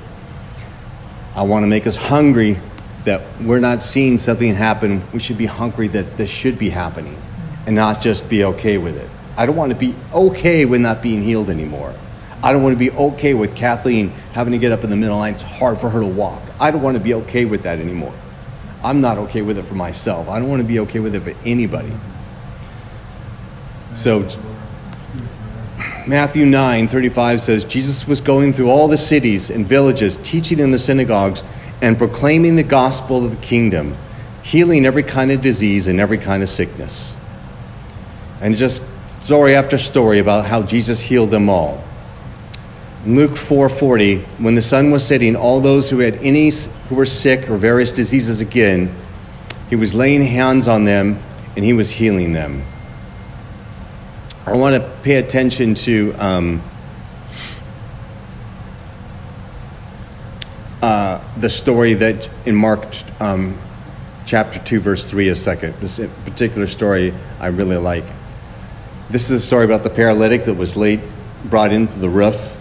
I 1.36 1.42
want 1.42 1.62
to 1.62 1.68
make 1.68 1.86
us 1.86 1.96
hungry 1.96 2.58
that 3.04 3.22
we're 3.42 3.60
not 3.60 3.82
seeing 3.82 4.18
something 4.18 4.54
happen, 4.54 5.02
we 5.12 5.18
should 5.18 5.38
be 5.38 5.46
hungry 5.46 5.88
that 5.88 6.16
this 6.16 6.30
should 6.30 6.58
be 6.58 6.70
happening 6.70 7.20
and 7.66 7.76
not 7.76 8.00
just 8.00 8.28
be 8.28 8.44
okay 8.44 8.78
with 8.78 8.96
it. 8.96 9.08
I 9.36 9.46
don't 9.46 9.56
want 9.56 9.72
to 9.72 9.78
be 9.78 9.94
okay 10.12 10.64
with 10.64 10.80
not 10.80 11.02
being 11.02 11.22
healed 11.22 11.50
anymore. 11.50 11.94
I 12.42 12.52
don't 12.52 12.62
want 12.62 12.74
to 12.74 12.78
be 12.78 12.90
okay 12.90 13.34
with 13.34 13.54
Kathleen 13.54 14.10
having 14.32 14.52
to 14.52 14.58
get 14.58 14.72
up 14.72 14.84
in 14.84 14.90
the 14.90 14.96
middle 14.96 15.16
of 15.16 15.22
the 15.22 15.30
night. 15.30 15.34
It's 15.34 15.58
hard 15.58 15.78
for 15.78 15.88
her 15.88 16.00
to 16.00 16.06
walk. 16.06 16.42
I 16.60 16.70
don't 16.70 16.82
want 16.82 16.96
to 16.96 17.02
be 17.02 17.14
okay 17.14 17.44
with 17.44 17.62
that 17.62 17.78
anymore. 17.78 18.14
I'm 18.84 19.00
not 19.00 19.16
okay 19.16 19.40
with 19.40 19.56
it 19.56 19.64
for 19.64 19.74
myself. 19.74 20.28
I 20.28 20.38
don't 20.38 20.48
want 20.48 20.60
to 20.60 20.68
be 20.68 20.78
okay 20.80 21.00
with 21.00 21.14
it 21.14 21.22
for 21.22 21.34
anybody. 21.46 21.92
So, 23.94 24.28
Matthew 26.06 26.44
9 26.44 26.86
35 26.88 27.40
says, 27.40 27.64
Jesus 27.64 28.06
was 28.06 28.20
going 28.20 28.52
through 28.52 28.68
all 28.68 28.86
the 28.86 28.96
cities 28.96 29.50
and 29.50 29.66
villages, 29.66 30.18
teaching 30.18 30.58
in 30.58 30.70
the 30.70 30.78
synagogues, 30.78 31.42
and 31.80 31.96
proclaiming 31.96 32.56
the 32.56 32.62
gospel 32.62 33.24
of 33.24 33.30
the 33.30 33.36
kingdom, 33.38 33.96
healing 34.42 34.84
every 34.84 35.02
kind 35.02 35.32
of 35.32 35.40
disease 35.40 35.86
and 35.86 35.98
every 35.98 36.18
kind 36.18 36.42
of 36.42 36.50
sickness. 36.50 37.16
And 38.42 38.54
just 38.54 38.82
story 39.22 39.54
after 39.54 39.78
story 39.78 40.18
about 40.18 40.44
how 40.44 40.62
Jesus 40.62 41.00
healed 41.00 41.30
them 41.30 41.48
all. 41.48 41.82
Luke 43.06 43.36
4:40, 43.36 44.24
when 44.38 44.54
the 44.54 44.62
sun 44.62 44.90
was 44.90 45.04
setting, 45.04 45.36
all 45.36 45.60
those 45.60 45.90
who 45.90 45.98
had 45.98 46.16
any 46.16 46.50
who 46.88 46.94
were 46.94 47.04
sick 47.04 47.50
or 47.50 47.58
various 47.58 47.92
diseases 47.92 48.40
again, 48.40 48.94
he 49.68 49.76
was 49.76 49.94
laying 49.94 50.22
hands 50.22 50.68
on 50.68 50.84
them 50.84 51.22
and 51.54 51.64
he 51.64 51.72
was 51.72 51.90
healing 51.90 52.32
them. 52.32 52.64
I 54.46 54.52
want 54.52 54.74
to 54.74 54.90
pay 55.02 55.16
attention 55.16 55.74
to 55.74 56.14
um, 56.18 56.62
uh, 60.82 61.20
the 61.38 61.50
story 61.50 61.94
that 61.94 62.28
in 62.46 62.54
Mark 62.54 62.86
um, 63.20 63.58
chapter 64.26 64.58
2, 64.58 64.80
verse 64.80 65.06
3 65.06 65.28
a 65.28 65.36
second. 65.36 65.74
This 65.80 65.98
particular 66.24 66.66
story 66.66 67.14
I 67.38 67.48
really 67.48 67.76
like. 67.76 68.04
This 69.10 69.30
is 69.30 69.42
a 69.42 69.46
story 69.46 69.64
about 69.66 69.82
the 69.82 69.90
paralytic 69.90 70.46
that 70.46 70.54
was 70.54 70.76
late 70.76 71.00
brought 71.44 71.72
into 71.72 71.98
the 71.98 72.08
roof. 72.08 72.53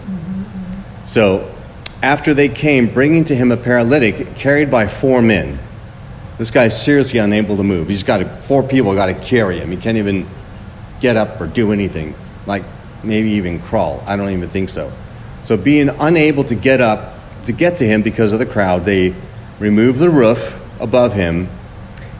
So, 1.04 1.52
after 2.02 2.34
they 2.34 2.48
came, 2.48 2.92
bringing 2.92 3.24
to 3.26 3.34
him 3.34 3.52
a 3.52 3.56
paralytic 3.56 4.36
carried 4.36 4.70
by 4.70 4.88
four 4.88 5.22
men. 5.22 5.58
This 6.38 6.50
guy's 6.50 6.80
seriously 6.80 7.18
unable 7.18 7.56
to 7.56 7.62
move. 7.62 7.88
He's 7.88 8.02
got 8.02 8.18
to, 8.18 8.42
four 8.42 8.62
people 8.62 8.94
got 8.94 9.06
to 9.06 9.14
carry 9.14 9.58
him. 9.58 9.70
He 9.70 9.76
can't 9.76 9.98
even 9.98 10.28
get 11.00 11.16
up 11.16 11.40
or 11.40 11.46
do 11.46 11.72
anything, 11.72 12.14
like 12.46 12.64
maybe 13.02 13.30
even 13.30 13.60
crawl. 13.60 14.02
I 14.06 14.16
don't 14.16 14.30
even 14.30 14.48
think 14.48 14.68
so. 14.68 14.92
So, 15.42 15.56
being 15.56 15.88
unable 15.88 16.44
to 16.44 16.54
get 16.54 16.80
up 16.80 17.14
to 17.46 17.52
get 17.52 17.76
to 17.78 17.86
him 17.86 18.02
because 18.02 18.32
of 18.32 18.38
the 18.38 18.46
crowd, 18.46 18.84
they 18.84 19.14
removed 19.58 19.98
the 19.98 20.10
roof 20.10 20.60
above 20.80 21.12
him 21.12 21.48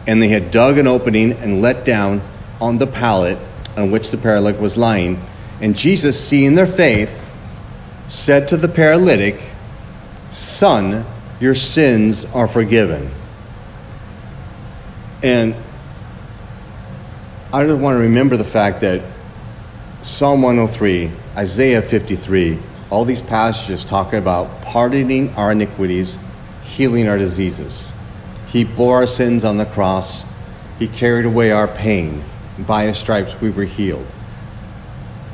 and 0.06 0.20
they 0.20 0.28
had 0.28 0.50
dug 0.50 0.78
an 0.78 0.86
opening 0.86 1.32
and 1.32 1.62
let 1.62 1.84
down 1.84 2.22
on 2.60 2.78
the 2.78 2.86
pallet 2.86 3.38
on 3.76 3.90
which 3.90 4.10
the 4.10 4.18
paralytic 4.18 4.60
was 4.60 4.76
lying. 4.76 5.24
And 5.60 5.76
Jesus, 5.76 6.22
seeing 6.22 6.54
their 6.54 6.66
faith, 6.66 7.23
said 8.06 8.48
to 8.48 8.56
the 8.56 8.68
paralytic, 8.68 9.40
Son, 10.30 11.06
your 11.40 11.54
sins 11.54 12.24
are 12.26 12.48
forgiven. 12.48 13.10
And 15.22 15.54
I 17.52 17.64
just 17.64 17.80
want 17.80 17.94
to 17.94 18.00
remember 18.00 18.36
the 18.36 18.44
fact 18.44 18.80
that 18.80 19.02
Psalm 20.02 20.42
103, 20.42 21.10
Isaiah 21.36 21.80
53, 21.80 22.58
all 22.90 23.04
these 23.04 23.22
passages 23.22 23.84
talk 23.84 24.12
about 24.12 24.60
pardoning 24.60 25.30
our 25.34 25.52
iniquities, 25.52 26.18
healing 26.62 27.08
our 27.08 27.16
diseases. 27.16 27.90
He 28.48 28.64
bore 28.64 28.96
our 28.96 29.06
sins 29.06 29.44
on 29.44 29.56
the 29.56 29.66
cross, 29.66 30.24
He 30.78 30.88
carried 30.88 31.24
away 31.24 31.52
our 31.52 31.68
pain. 31.68 32.22
By 32.58 32.84
His 32.84 32.98
stripes 32.98 33.40
we 33.40 33.50
were 33.50 33.64
healed. 33.64 34.06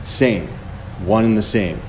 Same, 0.03 0.47
one 1.05 1.25
and 1.25 1.37
the 1.37 1.43
same. 1.43 1.83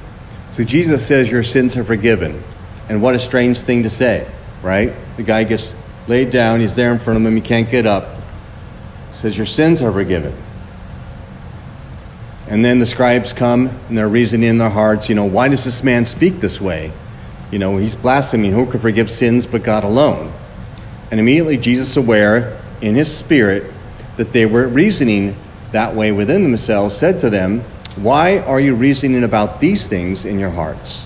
So 0.51 0.63
Jesus 0.63 1.05
says, 1.05 1.31
Your 1.31 1.43
sins 1.43 1.77
are 1.77 1.83
forgiven. 1.83 2.43
And 2.89 3.01
what 3.01 3.15
a 3.15 3.19
strange 3.19 3.59
thing 3.59 3.83
to 3.83 3.89
say, 3.89 4.29
right? 4.61 4.93
The 5.15 5.23
guy 5.23 5.45
gets 5.45 5.73
laid 6.07 6.29
down, 6.29 6.59
he's 6.59 6.75
there 6.75 6.91
in 6.91 6.99
front 6.99 7.19
of 7.19 7.25
him, 7.25 7.35
he 7.35 7.41
can't 7.41 7.69
get 7.69 7.85
up 7.85 8.17
He 9.11 9.17
says, 9.17 9.37
Your 9.37 9.45
sins 9.45 9.81
are 9.81 9.91
forgiven. 9.91 10.35
And 12.47 12.65
then 12.65 12.79
the 12.79 12.85
scribes 12.85 13.31
come 13.31 13.69
and 13.87 13.97
they're 13.97 14.09
reasoning 14.09 14.49
in 14.49 14.57
their 14.57 14.69
hearts, 14.69 15.07
you 15.07 15.15
know, 15.15 15.23
why 15.23 15.47
does 15.47 15.63
this 15.63 15.83
man 15.83 16.03
speak 16.03 16.39
this 16.39 16.59
way? 16.59 16.91
You 17.49 17.59
know, 17.59 17.77
he's 17.77 17.95
blaspheming. 17.95 18.51
Who 18.51 18.65
can 18.65 18.81
forgive 18.81 19.09
sins 19.09 19.45
but 19.45 19.63
God 19.63 19.85
alone? 19.85 20.33
And 21.11 21.19
immediately 21.19 21.55
Jesus, 21.55 21.95
aware 21.95 22.61
in 22.81 22.95
his 22.95 23.15
spirit 23.15 23.71
that 24.17 24.33
they 24.33 24.45
were 24.45 24.67
reasoning 24.67 25.37
that 25.71 25.95
way 25.95 26.11
within 26.11 26.43
themselves, 26.43 26.97
said 26.97 27.19
to 27.19 27.29
them, 27.29 27.63
Why 27.95 28.39
are 28.39 28.59
you 28.59 28.73
reasoning 28.73 29.23
about 29.23 29.59
these 29.59 29.87
things 29.87 30.23
in 30.23 30.39
your 30.39 30.49
hearts? 30.49 31.03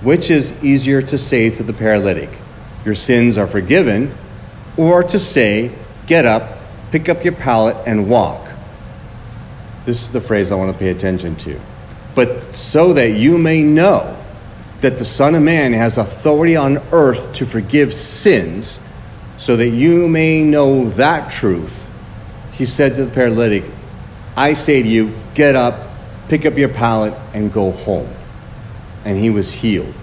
Which 0.00 0.30
is 0.30 0.52
easier 0.64 1.02
to 1.02 1.18
say 1.18 1.50
to 1.50 1.62
the 1.62 1.74
paralytic, 1.74 2.30
Your 2.84 2.94
sins 2.94 3.36
are 3.36 3.46
forgiven, 3.46 4.16
or 4.76 5.02
to 5.02 5.18
say, 5.18 5.70
Get 6.06 6.24
up, 6.24 6.58
pick 6.90 7.10
up 7.10 7.24
your 7.24 7.34
pallet 7.34 7.76
and 7.86 8.08
walk. 8.08 8.48
This 9.84 10.02
is 10.02 10.10
the 10.10 10.20
phrase 10.20 10.50
I 10.50 10.54
want 10.54 10.72
to 10.72 10.78
pay 10.78 10.88
attention 10.88 11.36
to. 11.36 11.60
But 12.14 12.54
so 12.54 12.94
that 12.94 13.10
you 13.10 13.36
may 13.36 13.62
know 13.62 14.16
that 14.80 14.96
the 14.96 15.04
Son 15.04 15.34
of 15.34 15.42
Man 15.42 15.72
has 15.74 15.98
authority 15.98 16.56
on 16.56 16.78
earth 16.90 17.32
to 17.34 17.44
forgive 17.44 17.92
sins, 17.92 18.80
so 19.36 19.56
that 19.56 19.68
you 19.68 20.08
may 20.08 20.42
know 20.42 20.88
that 20.90 21.30
truth, 21.30 21.90
he 22.52 22.64
said 22.64 22.94
to 22.94 23.04
the 23.04 23.10
paralytic, 23.10 23.64
I 24.36 24.54
say 24.54 24.82
to 24.82 24.88
you, 24.88 25.14
get 25.34 25.54
up, 25.54 25.87
pick 26.28 26.46
up 26.46 26.56
your 26.56 26.68
pallet, 26.68 27.14
and 27.34 27.52
go 27.52 27.72
home. 27.72 28.14
And 29.04 29.16
he 29.16 29.30
was 29.30 29.52
healed. 29.52 29.94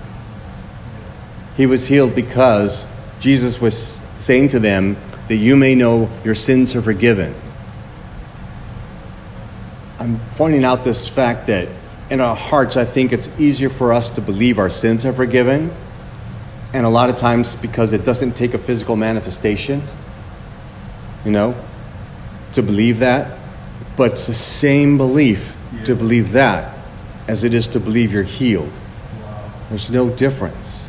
He 1.56 1.66
was 1.66 1.88
healed 1.88 2.16
because 2.16 2.86
Jesus 3.20 3.62
was 3.62 4.02
saying 4.18 4.50
to 4.50 4.60
them, 4.60 4.98
that 5.28 5.36
you 5.36 5.56
may 5.56 5.74
know 5.74 6.10
your 6.24 6.36
sins 6.36 6.76
are 6.76 6.82
forgiven. 6.82 7.34
I'm 9.98 10.20
pointing 10.36 10.64
out 10.64 10.84
this 10.84 11.08
fact 11.08 11.48
that 11.48 11.68
in 12.10 12.22
our 12.22 12.36
hearts, 12.36 12.78
I 12.78 12.86
think 12.86 13.12
it's 13.12 13.28
easier 13.40 13.70
for 13.70 13.92
us 13.92 14.12
to 14.12 14.22
believe 14.22 14.60
our 14.60 14.70
sins 14.70 15.06
are 15.06 15.14
forgiven. 15.14 15.76
And 16.74 16.86
a 16.86 16.90
lot 16.90 17.10
of 17.10 17.16
times, 17.16 17.56
because 17.56 17.94
it 17.94 18.04
doesn't 18.04 18.34
take 18.34 18.54
a 18.54 18.60
physical 18.60 18.96
manifestation, 18.96 19.82
you 21.24 21.32
know, 21.32 21.56
to 22.54 22.62
believe 22.62 23.00
that. 23.00 23.40
But 23.98 24.12
it's 24.12 24.28
the 24.28 24.34
same 24.34 24.98
belief 24.98 25.56
yeah. 25.76 25.84
to 25.84 25.96
believe 25.96 26.32
that 26.32 26.78
as 27.28 27.44
it 27.44 27.54
is 27.54 27.68
to 27.68 27.80
believe 27.80 28.14
you're 28.14 28.24
healed. 28.24 28.78
Wow. 29.22 29.52
There's 29.70 29.90
no 29.90 30.10
difference. 30.10 30.86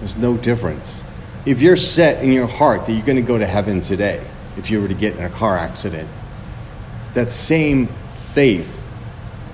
There's 0.00 0.16
no 0.16 0.36
difference 0.36 1.00
if 1.46 1.60
you're 1.60 1.76
set 1.76 2.22
in 2.22 2.32
your 2.32 2.46
heart 2.46 2.86
that 2.86 2.92
you're 2.92 3.04
going 3.04 3.16
to 3.16 3.22
go 3.22 3.38
to 3.38 3.46
heaven 3.46 3.80
today, 3.80 4.24
if 4.56 4.70
you 4.70 4.80
were 4.80 4.88
to 4.88 4.94
get 4.94 5.16
in 5.16 5.24
a 5.24 5.30
car 5.30 5.58
accident, 5.58 6.08
that 7.12 7.30
same 7.30 7.88
faith 8.32 8.80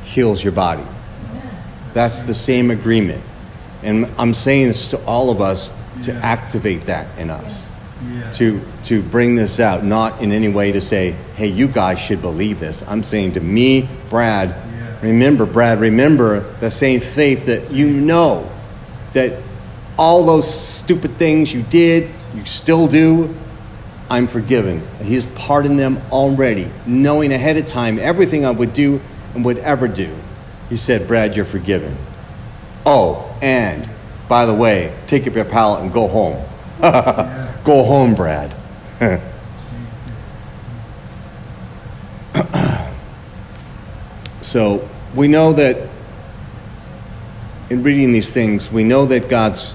heals 0.02 0.42
your 0.42 0.52
body. 0.52 0.86
That's 1.92 2.22
the 2.22 2.34
same 2.34 2.70
agreement. 2.70 3.22
And 3.82 4.06
I'm 4.18 4.34
saying 4.34 4.68
this 4.68 4.86
to 4.88 5.04
all 5.04 5.30
of 5.30 5.40
us 5.40 5.70
to 6.02 6.12
yeah. 6.12 6.20
activate 6.20 6.82
that 6.82 7.18
in 7.18 7.30
us. 7.30 7.68
Yeah. 8.02 8.30
To, 8.32 8.62
to 8.84 9.02
bring 9.02 9.34
this 9.34 9.60
out, 9.60 9.84
not 9.84 10.22
in 10.22 10.32
any 10.32 10.48
way 10.48 10.72
to 10.72 10.80
say, 10.80 11.12
hey, 11.34 11.48
you 11.48 11.68
guys 11.68 11.98
should 11.98 12.22
believe 12.22 12.58
this. 12.58 12.82
I'm 12.86 13.02
saying 13.02 13.32
to 13.32 13.40
me, 13.40 13.88
Brad, 14.08 14.48
yeah. 14.48 14.98
remember, 15.02 15.44
Brad, 15.44 15.80
remember 15.80 16.40
the 16.60 16.70
same 16.70 17.00
faith 17.00 17.46
that 17.46 17.70
you 17.70 17.88
know 17.90 18.50
that 19.12 19.42
all 19.98 20.24
those 20.24 20.48
stupid 20.52 21.18
things 21.18 21.52
you 21.52 21.62
did, 21.62 22.10
you 22.34 22.44
still 22.46 22.88
do, 22.88 23.34
I'm 24.08 24.26
forgiven. 24.26 24.86
He's 25.02 25.26
pardoned 25.26 25.78
them 25.78 26.00
already, 26.10 26.70
knowing 26.86 27.32
ahead 27.32 27.56
of 27.58 27.66
time 27.66 27.98
everything 27.98 28.44
I 28.44 28.50
would 28.50 28.72
do 28.72 29.00
and 29.34 29.44
would 29.44 29.58
ever 29.58 29.86
do. 29.86 30.14
He 30.68 30.76
said, 30.76 31.06
Brad, 31.06 31.36
you're 31.36 31.44
forgiven. 31.44 31.96
Oh, 32.86 33.36
and 33.42 33.88
by 34.28 34.46
the 34.46 34.54
way, 34.54 34.96
take 35.06 35.26
up 35.26 35.34
your 35.34 35.44
pallet 35.44 35.82
and 35.82 35.92
go 35.92 36.08
home. 36.08 36.44
go 37.64 37.82
home, 37.82 38.14
Brad. 38.14 38.54
so 44.40 44.88
we 45.14 45.28
know 45.28 45.52
that 45.52 45.88
in 47.70 47.82
reading 47.82 48.12
these 48.12 48.32
things, 48.32 48.70
we 48.70 48.84
know 48.84 49.06
that 49.06 49.28
God's 49.28 49.74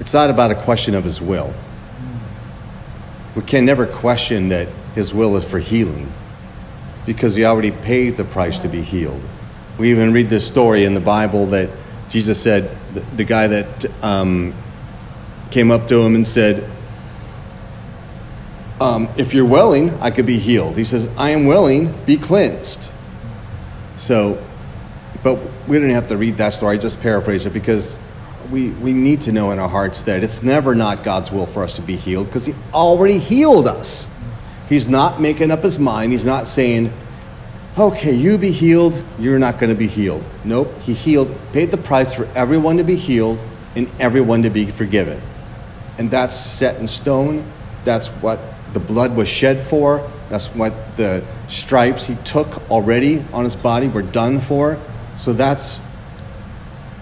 it's 0.00 0.12
not 0.12 0.28
about 0.28 0.50
a 0.50 0.56
question 0.56 0.94
of 0.94 1.04
his 1.04 1.20
will. 1.20 1.54
We 3.36 3.42
can 3.42 3.64
never 3.64 3.86
question 3.86 4.48
that 4.48 4.68
his 4.94 5.14
will 5.14 5.36
is 5.36 5.44
for 5.44 5.58
healing 5.58 6.12
because 7.06 7.34
he 7.34 7.44
already 7.44 7.70
paid 7.70 8.16
the 8.16 8.24
price 8.24 8.58
to 8.58 8.68
be 8.68 8.82
healed. 8.82 9.20
We 9.78 9.90
even 9.90 10.12
read 10.12 10.30
this 10.30 10.46
story 10.46 10.84
in 10.84 10.94
the 10.94 11.00
Bible 11.00 11.46
that 11.46 11.70
Jesus 12.08 12.40
said, 12.40 12.76
the, 12.94 13.00
the 13.16 13.24
guy 13.24 13.46
that 13.46 14.04
um, 14.04 14.54
came 15.50 15.70
up 15.70 15.86
to 15.88 16.00
him 16.00 16.14
and 16.14 16.26
said, 16.26 16.70
um, 18.84 19.08
If 19.16 19.32
you're 19.32 19.46
willing, 19.46 19.94
I 20.00 20.10
could 20.10 20.26
be 20.26 20.38
healed. 20.38 20.76
He 20.76 20.84
says, 20.84 21.08
I 21.16 21.30
am 21.30 21.46
willing, 21.46 21.94
be 22.04 22.18
cleansed. 22.18 22.90
So, 23.96 24.44
but 25.22 25.38
we 25.66 25.78
don't 25.78 25.88
have 25.90 26.08
to 26.08 26.18
read 26.18 26.36
that 26.36 26.50
story, 26.50 26.76
I 26.76 26.78
just 26.78 27.00
paraphrase 27.00 27.46
it 27.46 27.54
because 27.54 27.96
we, 28.50 28.70
we 28.70 28.92
need 28.92 29.22
to 29.22 29.32
know 29.32 29.52
in 29.52 29.58
our 29.58 29.70
hearts 29.70 30.02
that 30.02 30.22
it's 30.22 30.42
never 30.42 30.74
not 30.74 31.02
God's 31.02 31.32
will 31.32 31.46
for 31.46 31.64
us 31.64 31.74
to 31.76 31.82
be 31.82 31.96
healed 31.96 32.26
because 32.26 32.44
He 32.44 32.54
already 32.74 33.18
healed 33.18 33.66
us. 33.66 34.06
He's 34.68 34.86
not 34.86 35.18
making 35.18 35.50
up 35.50 35.62
His 35.62 35.78
mind. 35.78 36.12
He's 36.12 36.26
not 36.26 36.46
saying, 36.46 36.92
okay, 37.78 38.12
you 38.12 38.36
be 38.36 38.52
healed, 38.52 39.02
you're 39.18 39.38
not 39.38 39.58
going 39.58 39.70
to 39.70 39.78
be 39.78 39.86
healed. 39.86 40.28
Nope, 40.44 40.78
He 40.80 40.92
healed, 40.92 41.34
paid 41.54 41.70
the 41.70 41.78
price 41.78 42.12
for 42.12 42.26
everyone 42.34 42.76
to 42.76 42.84
be 42.84 42.96
healed 42.96 43.42
and 43.76 43.90
everyone 43.98 44.42
to 44.42 44.50
be 44.50 44.66
forgiven. 44.66 45.22
And 45.96 46.10
that's 46.10 46.36
set 46.36 46.78
in 46.78 46.86
stone. 46.86 47.50
That's 47.84 48.08
what 48.08 48.53
the 48.74 48.80
blood 48.80 49.16
was 49.16 49.28
shed 49.28 49.60
for. 49.60 50.10
That's 50.28 50.48
what 50.48 50.74
the 50.96 51.24
stripes 51.48 52.06
he 52.06 52.16
took 52.16 52.70
already 52.70 53.24
on 53.32 53.44
his 53.44 53.56
body 53.56 53.88
were 53.88 54.02
done 54.02 54.40
for. 54.40 54.78
So 55.16 55.32
that's, 55.32 55.78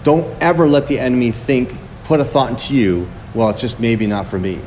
don't 0.03 0.25
ever 0.41 0.67
let 0.67 0.87
the 0.87 0.99
enemy 0.99 1.31
think, 1.31 1.75
put 2.05 2.19
a 2.19 2.25
thought 2.25 2.51
into 2.51 2.75
you, 2.75 3.09
well, 3.33 3.49
it's 3.49 3.61
just 3.61 3.79
maybe 3.79 4.05
not 4.05 4.27
for 4.27 4.37
me. 4.37 4.61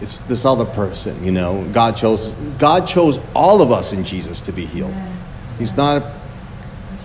It's 0.00 0.20
this 0.20 0.44
other 0.44 0.64
person, 0.64 1.22
you 1.24 1.32
know. 1.32 1.68
God 1.72 1.96
chose, 1.96 2.32
God 2.58 2.86
chose 2.86 3.18
all 3.34 3.60
of 3.60 3.72
us 3.72 3.92
in 3.92 4.04
Jesus 4.04 4.40
to 4.42 4.52
be 4.52 4.64
healed. 4.64 4.94
He's 5.58 5.76
not, 5.76 6.04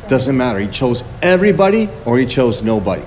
doesn't 0.08 0.38
matter. 0.38 0.60
He 0.60 0.68
chose 0.68 1.04
everybody 1.22 1.90
or 2.06 2.18
he 2.18 2.26
chose 2.26 2.62
nobody. 2.62 3.04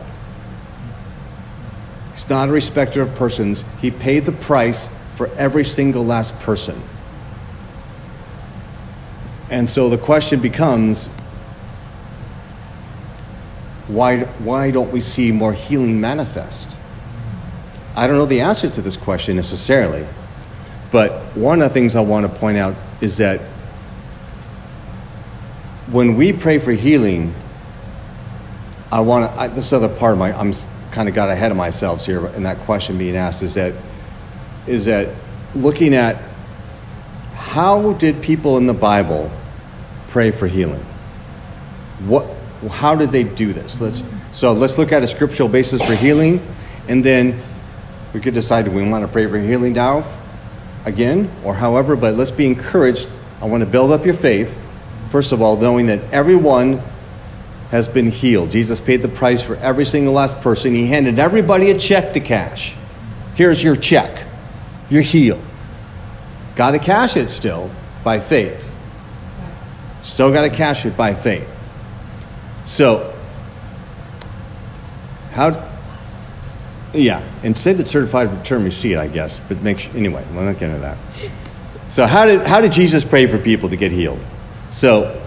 He's 2.12 2.28
not 2.28 2.48
a 2.48 2.52
respecter 2.52 3.02
of 3.02 3.14
persons. 3.14 3.64
He 3.80 3.92
paid 3.92 4.24
the 4.24 4.32
price 4.32 4.90
for 5.18 5.26
every 5.34 5.64
single 5.64 6.04
last 6.04 6.32
person. 6.38 6.80
And 9.50 9.68
so 9.68 9.88
the 9.88 9.98
question 9.98 10.38
becomes 10.38 11.08
why, 13.88 14.20
why 14.20 14.70
don't 14.70 14.92
we 14.92 15.00
see 15.00 15.32
more 15.32 15.52
healing 15.52 16.00
manifest? 16.00 16.76
I 17.96 18.06
don't 18.06 18.14
know 18.14 18.26
the 18.26 18.42
answer 18.42 18.70
to 18.70 18.80
this 18.80 18.96
question 18.96 19.34
necessarily, 19.34 20.06
but 20.92 21.36
one 21.36 21.62
of 21.62 21.68
the 21.68 21.74
things 21.74 21.96
I 21.96 22.00
want 22.00 22.24
to 22.32 22.38
point 22.38 22.56
out 22.56 22.76
is 23.00 23.16
that 23.16 23.40
when 25.90 26.14
we 26.14 26.32
pray 26.32 26.60
for 26.60 26.70
healing, 26.70 27.34
I 28.92 29.00
want 29.00 29.32
to, 29.32 29.40
I, 29.40 29.48
this 29.48 29.72
other 29.72 29.88
part 29.88 30.12
of 30.12 30.18
my, 30.20 30.32
I'm 30.32 30.54
kind 30.92 31.08
of 31.08 31.14
got 31.16 31.28
ahead 31.28 31.50
of 31.50 31.56
myself 31.56 32.06
here 32.06 32.28
in 32.28 32.44
that 32.44 32.58
question 32.60 32.98
being 32.98 33.16
asked 33.16 33.42
is 33.42 33.54
that, 33.54 33.74
is 34.68 34.84
that 34.84 35.08
looking 35.54 35.94
at 35.94 36.22
how 37.34 37.94
did 37.94 38.22
people 38.22 38.58
in 38.58 38.66
the 38.66 38.74
Bible 38.74 39.30
pray 40.08 40.30
for 40.30 40.46
healing? 40.46 40.84
What, 42.00 42.26
how 42.70 42.94
did 42.94 43.10
they 43.10 43.24
do 43.24 43.52
this? 43.52 43.80
Let's, 43.80 44.04
so 44.32 44.52
let's 44.52 44.78
look 44.78 44.92
at 44.92 45.02
a 45.02 45.06
scriptural 45.06 45.48
basis 45.48 45.84
for 45.84 45.94
healing, 45.94 46.46
and 46.88 47.02
then 47.02 47.42
we 48.12 48.20
could 48.20 48.34
decide 48.34 48.64
do 48.64 48.70
we 48.70 48.88
want 48.88 49.04
to 49.04 49.08
pray 49.08 49.26
for 49.26 49.38
healing 49.38 49.72
now 49.72 50.04
again 50.84 51.30
or 51.44 51.54
however, 51.54 51.96
but 51.96 52.16
let's 52.16 52.30
be 52.30 52.46
encouraged. 52.46 53.08
I 53.40 53.46
want 53.46 53.62
to 53.62 53.66
build 53.66 53.92
up 53.92 54.04
your 54.04 54.14
faith, 54.14 54.56
first 55.10 55.32
of 55.32 55.42
all, 55.42 55.56
knowing 55.56 55.86
that 55.86 56.00
everyone 56.12 56.82
has 57.70 57.86
been 57.86 58.08
healed. 58.08 58.50
Jesus 58.50 58.80
paid 58.80 59.02
the 59.02 59.08
price 59.08 59.42
for 59.42 59.56
every 59.56 59.84
single 59.84 60.12
last 60.12 60.40
person. 60.40 60.74
He 60.74 60.86
handed 60.86 61.18
everybody 61.18 61.70
a 61.70 61.78
check 61.78 62.12
to 62.14 62.20
cash. 62.20 62.74
Here's 63.34 63.62
your 63.62 63.76
check. 63.76 64.27
You're 64.90 65.02
healed. 65.02 65.42
Got 66.56 66.72
to 66.72 66.78
cash 66.78 67.16
it 67.16 67.28
still 67.30 67.70
by 68.02 68.18
faith. 68.20 68.68
Still 70.02 70.32
got 70.32 70.42
to 70.42 70.50
cash 70.50 70.86
it 70.86 70.96
by 70.96 71.14
faith. 71.14 71.48
So, 72.64 73.14
how? 75.32 75.68
Yeah, 76.92 77.22
send 77.54 77.80
it 77.80 77.88
certified 77.88 78.32
return 78.32 78.64
receipt, 78.64 78.96
I 78.96 79.08
guess. 79.08 79.40
But 79.40 79.62
make 79.62 79.78
sure, 79.78 79.94
anyway, 79.94 80.26
we're 80.34 80.44
not 80.44 80.58
getting 80.58 80.76
into 80.76 80.80
that. 80.80 80.98
So, 81.88 82.06
how 82.06 82.24
did 82.24 82.46
how 82.46 82.60
did 82.60 82.72
Jesus 82.72 83.04
pray 83.04 83.26
for 83.26 83.38
people 83.38 83.68
to 83.68 83.76
get 83.76 83.92
healed? 83.92 84.24
So, 84.70 85.22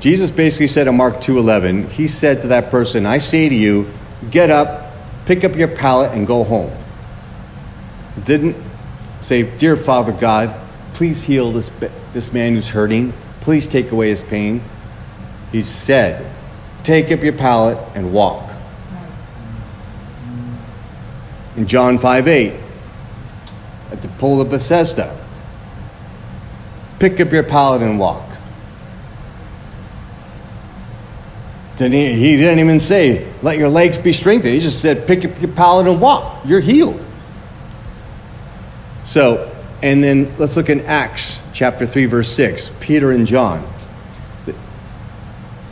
Jesus 0.00 0.30
basically 0.30 0.68
said 0.68 0.86
in 0.86 0.96
Mark 0.96 1.20
2:11, 1.20 1.88
he 1.88 2.08
said 2.08 2.40
to 2.40 2.48
that 2.48 2.70
person, 2.70 3.06
"I 3.06 3.18
say 3.18 3.48
to 3.48 3.54
you, 3.54 3.86
get 4.30 4.50
up, 4.50 4.92
pick 5.24 5.44
up 5.44 5.56
your 5.56 5.68
pallet 5.68 6.12
and 6.12 6.26
go 6.26 6.44
home." 6.44 6.70
Didn't 8.22 8.56
say, 9.20 9.42
"Dear 9.42 9.76
Father 9.76 10.12
God, 10.12 10.54
please 10.92 11.24
heal 11.24 11.52
this 11.52 11.70
this 12.12 12.32
man 12.32 12.54
who's 12.54 12.68
hurting. 12.68 13.12
Please 13.40 13.66
take 13.66 13.90
away 13.90 14.10
his 14.10 14.22
pain." 14.22 14.62
He 15.52 15.62
said, 15.62 16.24
"Take 16.82 17.10
up 17.10 17.22
your 17.22 17.32
pallet 17.32 17.78
and 17.94 18.12
walk." 18.12 18.50
In 21.56 21.66
John 21.66 21.98
5 21.98 22.26
8, 22.26 22.52
at 23.92 24.02
the 24.02 24.08
pool 24.08 24.40
of 24.40 24.50
Bethesda, 24.50 25.16
pick 26.98 27.20
up 27.20 27.32
your 27.32 27.44
pallet 27.44 27.82
and 27.82 27.98
walk. 27.98 28.24
Didn't 31.76 31.92
he, 31.92 32.12
he 32.12 32.36
didn't 32.36 32.60
even 32.60 32.78
say, 32.78 33.26
let 33.42 33.58
your 33.58 33.68
legs 33.68 33.98
be 33.98 34.12
strengthened. 34.12 34.54
He 34.54 34.60
just 34.60 34.80
said, 34.80 35.06
pick 35.06 35.24
up 35.24 35.40
your 35.40 35.50
pallet 35.52 35.88
and 35.88 36.00
walk. 36.00 36.40
You're 36.44 36.60
healed. 36.60 37.04
So, 39.04 39.54
and 39.82 40.02
then 40.02 40.34
let's 40.38 40.56
look 40.56 40.70
in 40.70 40.80
Acts 40.80 41.42
chapter 41.52 41.86
3, 41.86 42.06
verse 42.06 42.30
6. 42.30 42.70
Peter 42.80 43.12
and 43.12 43.26
John 43.26 43.70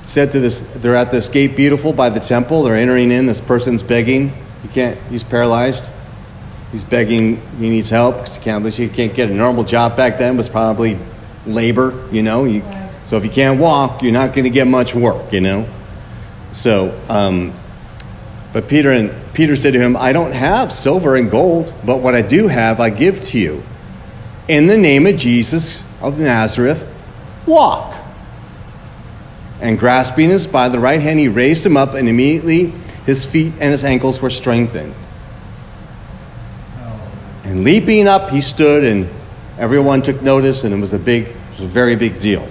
said 0.05 0.33
to 0.33 0.40
this, 0.40 0.61
they're 0.77 0.97
at 0.97 1.11
this 1.11 1.29
gate 1.29 1.57
beautiful 1.57 1.92
by 1.92 2.11
the 2.11 2.21
temple. 2.21 2.62
They're 2.62 2.77
entering 2.77 3.11
in. 3.11 3.27
This 3.27 3.40
person's 3.40 3.83
begging. 3.83 4.33
He 4.62 4.68
can't, 4.68 5.01
he's 5.09 5.23
paralyzed. 5.23 5.90
He's 6.73 6.85
begging, 6.85 7.37
he 7.59 7.68
needs 7.68 7.90
help 7.90 8.16
because 8.16 8.37
he 8.37 8.42
can't, 8.42 8.66
he 8.66 8.88
can't 8.88 9.14
get 9.14 9.31
a 9.31 9.35
normal 9.35 9.64
job 9.64 9.97
back 9.97 10.18
then. 10.18 10.35
It 10.35 10.37
was 10.37 10.49
probably 10.49 10.99
labor, 11.47 12.09
you 12.11 12.23
know. 12.23 12.45
You, 12.45 12.62
so 13.05 13.16
if 13.16 13.25
you 13.25 13.31
can't 13.31 13.61
walk, 13.61 14.03
you're 14.03 14.12
not 14.12 14.35
going 14.35 14.45
to 14.45 14.51
get 14.51 14.66
much 14.66 14.95
work, 14.95 15.33
you 15.33 15.40
know. 15.40 15.68
So, 16.53 16.99
um, 17.09 17.53
but 18.53 18.69
Peter 18.69 18.93
and 18.93 19.12
Peter 19.33 19.57
said 19.57 19.73
to 19.73 19.81
him, 19.81 19.97
I 19.97 20.12
don't 20.12 20.33
have 20.33 20.73
silver 20.73 21.17
and 21.17 21.31
gold, 21.31 21.73
but 21.85 22.01
what 22.01 22.15
I 22.15 22.23
do 22.23 22.49
have, 22.49 22.81
I 22.81 22.91
give 22.91 23.21
to 23.23 23.38
you. 23.38 23.62
In 24.49 24.67
the 24.67 24.77
name 24.77 25.07
of 25.07 25.17
Jesus 25.17 25.83
of 26.01 26.19
Nazareth, 26.19 26.87
walk. 27.47 27.97
And 29.61 29.79
grasping 29.79 30.29
his 30.29 30.47
by 30.47 30.69
the 30.69 30.79
right 30.79 31.01
hand, 31.01 31.19
he 31.19 31.29
raised 31.29 31.65
him 31.65 31.77
up, 31.77 31.95
and 31.95 32.09
immediately 32.09 32.75
his 33.07 33.25
feet 33.25 33.55
and 33.59 33.73
his 33.73 33.85
ankles 33.85 34.21
were 34.21 34.31
strengthened. 34.31 34.95
And 37.45 37.65
leaping 37.65 38.07
up, 38.07 38.31
he 38.31 38.41
stood, 38.41 38.85
and 38.85 39.09
everyone 39.59 40.03
took 40.03 40.21
notice, 40.21 40.65
and 40.65 40.75
it 40.75 40.79
was 40.79 40.93
a 40.93 40.99
big, 40.99 41.29
it 41.29 41.37
was 41.53 41.61
a 41.61 41.67
very 41.67 41.97
big 41.97 42.21
deal. 42.21 42.47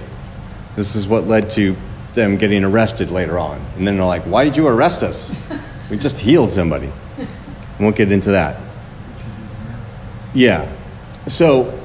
This 0.74 0.96
is 0.96 1.06
what 1.06 1.26
led 1.26 1.50
to 1.50 1.76
them 2.14 2.36
getting 2.36 2.64
arrested 2.64 3.10
later 3.10 3.38
on. 3.38 3.64
And 3.76 3.86
then 3.86 3.96
they're 3.96 4.06
like, 4.06 4.24
Why 4.24 4.44
did 4.44 4.56
you 4.56 4.66
arrest 4.66 5.02
us? 5.02 5.32
We 5.92 5.98
just 5.98 6.18
healed 6.18 6.50
somebody. 6.50 6.90
Won't 7.78 7.96
get 7.96 8.10
into 8.10 8.30
that. 8.30 8.58
Yeah. 10.32 10.74
So, 11.26 11.78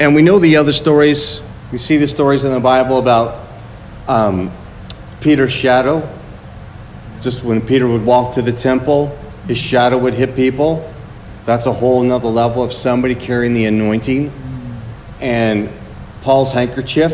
and 0.00 0.12
we 0.12 0.22
know 0.22 0.40
the 0.40 0.56
other 0.56 0.72
stories. 0.72 1.40
We 1.70 1.78
see 1.78 1.98
the 1.98 2.08
stories 2.08 2.42
in 2.42 2.50
the 2.52 2.58
Bible 2.58 2.98
about 2.98 3.46
um, 4.08 4.52
Peter's 5.20 5.52
shadow. 5.52 6.02
Just 7.20 7.44
when 7.44 7.64
Peter 7.64 7.86
would 7.86 8.04
walk 8.04 8.34
to 8.34 8.42
the 8.42 8.50
temple, 8.50 9.16
his 9.46 9.56
shadow 9.56 9.98
would 9.98 10.14
hit 10.14 10.34
people. 10.34 10.92
That's 11.44 11.66
a 11.66 11.72
whole 11.72 12.02
nother 12.02 12.26
level 12.26 12.64
of 12.64 12.72
somebody 12.72 13.14
carrying 13.14 13.52
the 13.52 13.66
anointing. 13.66 14.32
And 15.20 15.70
Paul's 16.22 16.50
handkerchief 16.50 17.12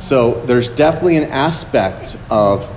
so 0.00 0.42
there's 0.46 0.68
definitely 0.68 1.16
an 1.16 1.24
aspect 1.30 2.16
of 2.30 2.68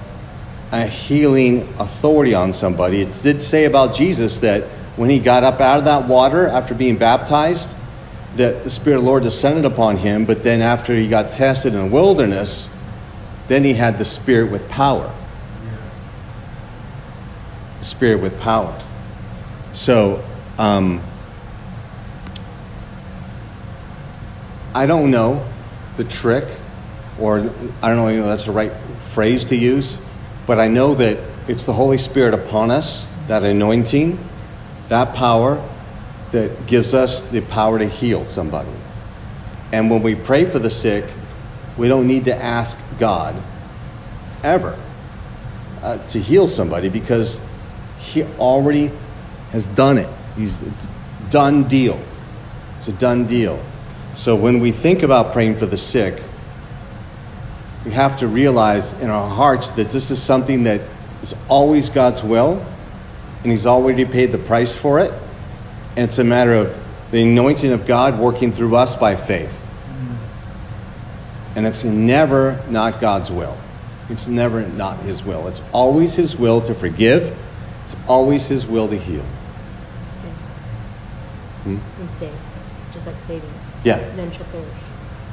a 0.72 0.86
healing 0.86 1.74
authority 1.80 2.34
on 2.34 2.54
somebody. 2.54 3.02
It 3.02 3.18
did 3.22 3.42
say 3.42 3.66
about 3.66 3.94
Jesus 3.94 4.40
that 4.40 4.64
when 4.96 5.10
he 5.10 5.20
got 5.20 5.44
up 5.44 5.60
out 5.60 5.80
of 5.80 5.86
that 5.86 6.08
water 6.08 6.48
after 6.48 6.74
being 6.74 6.98
baptized, 6.98 7.76
that 8.36 8.64
the 8.64 8.70
Spirit 8.70 8.98
of 8.98 9.04
the 9.04 9.10
Lord 9.10 9.24
descended 9.24 9.66
upon 9.66 9.98
him, 9.98 10.26
but 10.26 10.44
then 10.44 10.62
after 10.62 10.96
he 10.96 11.08
got 11.08 11.30
tested 11.30 11.74
in 11.74 11.82
the 11.82 11.94
wilderness, 11.94 12.70
then 13.48 13.64
he 13.64 13.74
had 13.74 13.98
the 13.98 14.06
Spirit 14.06 14.52
with 14.52 14.68
power. 14.70 15.14
The 17.80 17.86
Spirit 17.86 18.22
with 18.22 18.40
power. 18.40 18.82
So, 19.74 20.24
um, 20.58 21.02
I 24.74 24.86
don't 24.86 25.12
know 25.12 25.46
the 25.98 26.06
trick 26.06 26.48
or 27.20 27.40
I 27.82 27.90
don't 27.90 27.98
know 27.98 28.10
if 28.10 28.26
that's 28.26 28.46
the 28.46 28.52
right 28.52 28.72
phrase 29.14 29.46
to 29.46 29.56
use, 29.56 29.98
but 30.52 30.60
I 30.60 30.68
know 30.68 30.94
that 30.96 31.18
it's 31.48 31.64
the 31.64 31.72
Holy 31.72 31.98
Spirit 31.98 32.34
upon 32.34 32.72
us, 32.72 33.08
that 33.30 33.46
anointing, 33.46 34.20
that 34.90 35.16
power 35.16 35.66
that 36.32 36.68
gives 36.68 36.94
us 36.94 37.30
the 37.30 37.40
power 37.40 37.80
to 37.80 37.86
heal 37.88 38.26
somebody. 38.26 38.70
And 39.72 39.90
when 39.90 40.04
we 40.04 40.14
pray 40.14 40.44
for 40.44 40.60
the 40.60 40.70
sick, 40.70 41.06
We 41.78 41.88
don't 41.88 42.06
need 42.06 42.26
to 42.26 42.36
ask 42.36 42.78
God 43.00 43.42
ever 44.44 44.78
uh, 45.82 46.00
to 46.08 46.20
heal 46.20 46.50
somebody 46.50 46.90
because 46.90 47.40
He 47.98 48.24
already 48.38 48.92
has 49.52 49.68
done 49.68 49.98
it. 49.98 50.10
He's 50.36 50.62
done 51.30 51.64
deal. 51.70 51.98
It's 52.76 52.90
a 52.90 52.92
done 52.92 53.26
deal. 53.26 53.64
So 54.16 54.36
when 54.36 54.60
we 54.60 54.74
think 54.74 55.02
about 55.02 55.32
praying 55.32 55.56
for 55.56 55.66
the 55.66 55.78
sick, 55.78 56.22
we 57.86 57.92
have 57.92 58.18
to 58.20 58.28
realize 58.28 58.94
in 58.94 59.10
our 59.10 59.28
hearts 59.30 59.72
that 59.72 59.90
this 59.90 60.12
is 60.12 60.22
something 60.22 60.64
that 60.64 60.82
is 61.24 61.34
always 61.50 61.90
God's 61.90 62.24
will, 62.24 62.64
and 63.44 63.52
He's 63.52 63.66
already 63.66 64.06
paid 64.06 64.32
the 64.32 64.38
price 64.38 64.72
for 64.74 65.00
it. 65.00 65.14
And 65.96 66.06
it's 66.06 66.20
a 66.20 66.24
matter 66.24 66.54
of 66.54 66.78
the 67.12 67.22
anointing 67.24 67.72
of 67.72 67.86
God 67.86 68.18
working 68.20 68.52
through 68.52 68.76
us 68.76 68.96
by 68.96 69.16
faith. 69.16 69.58
And 71.56 71.68
it's 71.68 71.84
never 71.84 72.64
not 72.70 73.02
God's 73.02 73.30
will. 73.30 73.58
It's 74.10 74.28
never 74.28 74.66
not 74.66 75.00
His 75.00 75.24
will. 75.24 75.48
It's 75.48 75.62
always 75.74 76.16
His 76.16 76.36
will 76.36 76.62
to 76.62 76.74
forgive, 76.74 77.36
it's 77.84 77.96
always 78.08 78.48
His 78.48 78.66
will 78.66 78.88
to 78.88 78.98
heal. 78.98 79.26
Save. 80.10 80.24
Hmm? 81.64 81.78
And 82.00 82.12
save. 82.12 82.34
Just 82.94 83.08
like 83.08 83.20
saving. 83.20 83.54
Yeah. 83.84 83.98
That 84.00 84.16
None 84.16 84.32
shall 84.32 84.46
perish. 84.46 84.68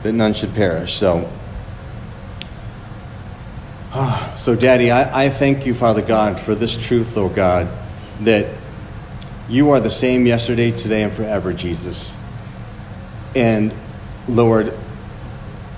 that 0.03 0.13
none 0.13 0.35
should 0.35 0.55
perish. 0.55 0.95
So, 0.97 1.31
so 4.37 4.55
Daddy, 4.55 4.91
I, 4.91 5.25
I 5.25 5.31
thank 5.31 5.67
you, 5.67 5.75
Father 5.75 6.03
God, 6.03 6.41
for 6.41 6.55
this 6.55 6.77
truth, 6.77 7.17
Lord 7.17 7.35
God, 7.35 7.69
that 8.21 8.47
you 9.49 9.71
are 9.71 9.81
the 9.81 9.91
same 9.91 10.27
yesterday, 10.27 10.71
today, 10.71 11.03
and 11.03 11.13
forever, 11.13 11.53
Jesus. 11.53 12.15
And 13.35 13.73
Lord, 14.29 14.75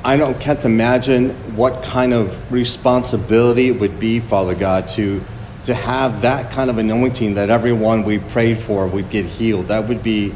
I 0.02 0.16
don't 0.16 0.40
can't 0.40 0.64
imagine 0.64 1.56
what 1.56 1.82
kind 1.82 2.12
of 2.12 2.52
responsibility 2.52 3.68
it 3.68 3.78
would 3.78 4.00
be, 4.00 4.20
Father 4.20 4.54
God, 4.54 4.88
to 4.88 5.22
to 5.64 5.74
have 5.74 6.22
that 6.22 6.50
kind 6.52 6.70
of 6.70 6.78
anointing 6.78 7.34
that 7.34 7.50
everyone 7.50 8.02
we 8.02 8.18
prayed 8.18 8.58
for 8.58 8.86
would 8.86 9.10
get 9.10 9.26
healed. 9.26 9.68
That 9.68 9.86
would 9.88 10.02
be 10.02 10.34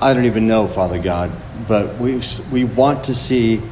I 0.00 0.12
don't 0.12 0.26
even 0.26 0.46
know, 0.46 0.68
Father 0.68 0.98
God, 0.98 1.32
but 1.66 1.96
we, 1.98 2.20
we 2.52 2.64
want 2.64 3.04
to 3.04 3.14
see 3.14 3.62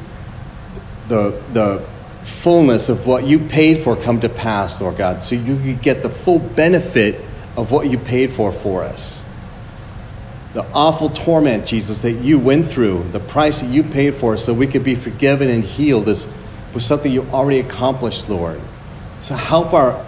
the, 1.08 1.42
the 1.52 1.86
fullness 2.24 2.88
of 2.88 3.06
what 3.06 3.26
you 3.26 3.38
paid 3.38 3.82
for 3.84 3.96
come 3.96 4.20
to 4.20 4.28
pass, 4.28 4.80
Lord 4.80 4.96
God, 4.96 5.22
so 5.22 5.34
you 5.34 5.56
could 5.56 5.82
get 5.82 6.02
the 6.02 6.10
full 6.10 6.38
benefit 6.38 7.20
of 7.56 7.70
what 7.70 7.90
you 7.90 7.98
paid 7.98 8.32
for 8.32 8.52
for 8.52 8.82
us. 8.82 9.22
The 10.54 10.64
awful 10.72 11.10
torment, 11.10 11.66
Jesus, 11.66 12.00
that 12.02 12.12
you 12.12 12.38
went 12.38 12.66
through, 12.66 13.08
the 13.12 13.20
price 13.20 13.60
that 13.60 13.70
you 13.70 13.82
paid 13.82 14.14
for 14.14 14.36
so 14.36 14.54
we 14.54 14.66
could 14.66 14.84
be 14.84 14.94
forgiven 14.94 15.50
and 15.50 15.62
healed 15.64 16.08
is, 16.08 16.26
was 16.72 16.84
something 16.84 17.10
you 17.10 17.22
already 17.30 17.60
accomplished, 17.60 18.28
Lord. 18.28 18.60
So 19.20 19.34
help 19.34 19.72
our, 19.72 20.04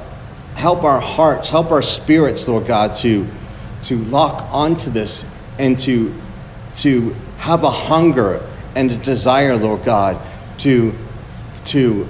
help 0.54 0.84
our 0.84 1.00
hearts, 1.00 1.48
help 1.48 1.70
our 1.70 1.82
spirits, 1.82 2.46
Lord 2.46 2.66
God, 2.66 2.94
to, 2.96 3.26
to 3.82 3.96
lock 4.04 4.42
onto 4.52 4.90
this 4.90 5.24
and 5.58 5.76
to, 5.78 6.14
to 6.76 7.16
have 7.38 7.64
a 7.64 7.70
hunger 7.70 8.48
and 8.74 8.92
a 8.92 8.96
desire, 8.96 9.56
Lord 9.56 9.84
God, 9.84 10.20
to, 10.58 10.94
to 11.66 12.08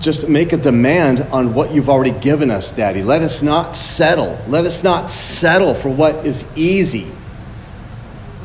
just 0.00 0.28
make 0.28 0.52
a 0.52 0.56
demand 0.56 1.20
on 1.30 1.52
what 1.54 1.72
you've 1.72 1.90
already 1.90 2.18
given 2.20 2.50
us, 2.50 2.70
Daddy. 2.70 3.02
Let 3.02 3.22
us 3.22 3.42
not 3.42 3.76
settle. 3.76 4.38
Let 4.48 4.64
us 4.64 4.82
not 4.82 5.10
settle 5.10 5.74
for 5.74 5.90
what 5.90 6.26
is 6.26 6.44
easy. 6.56 7.10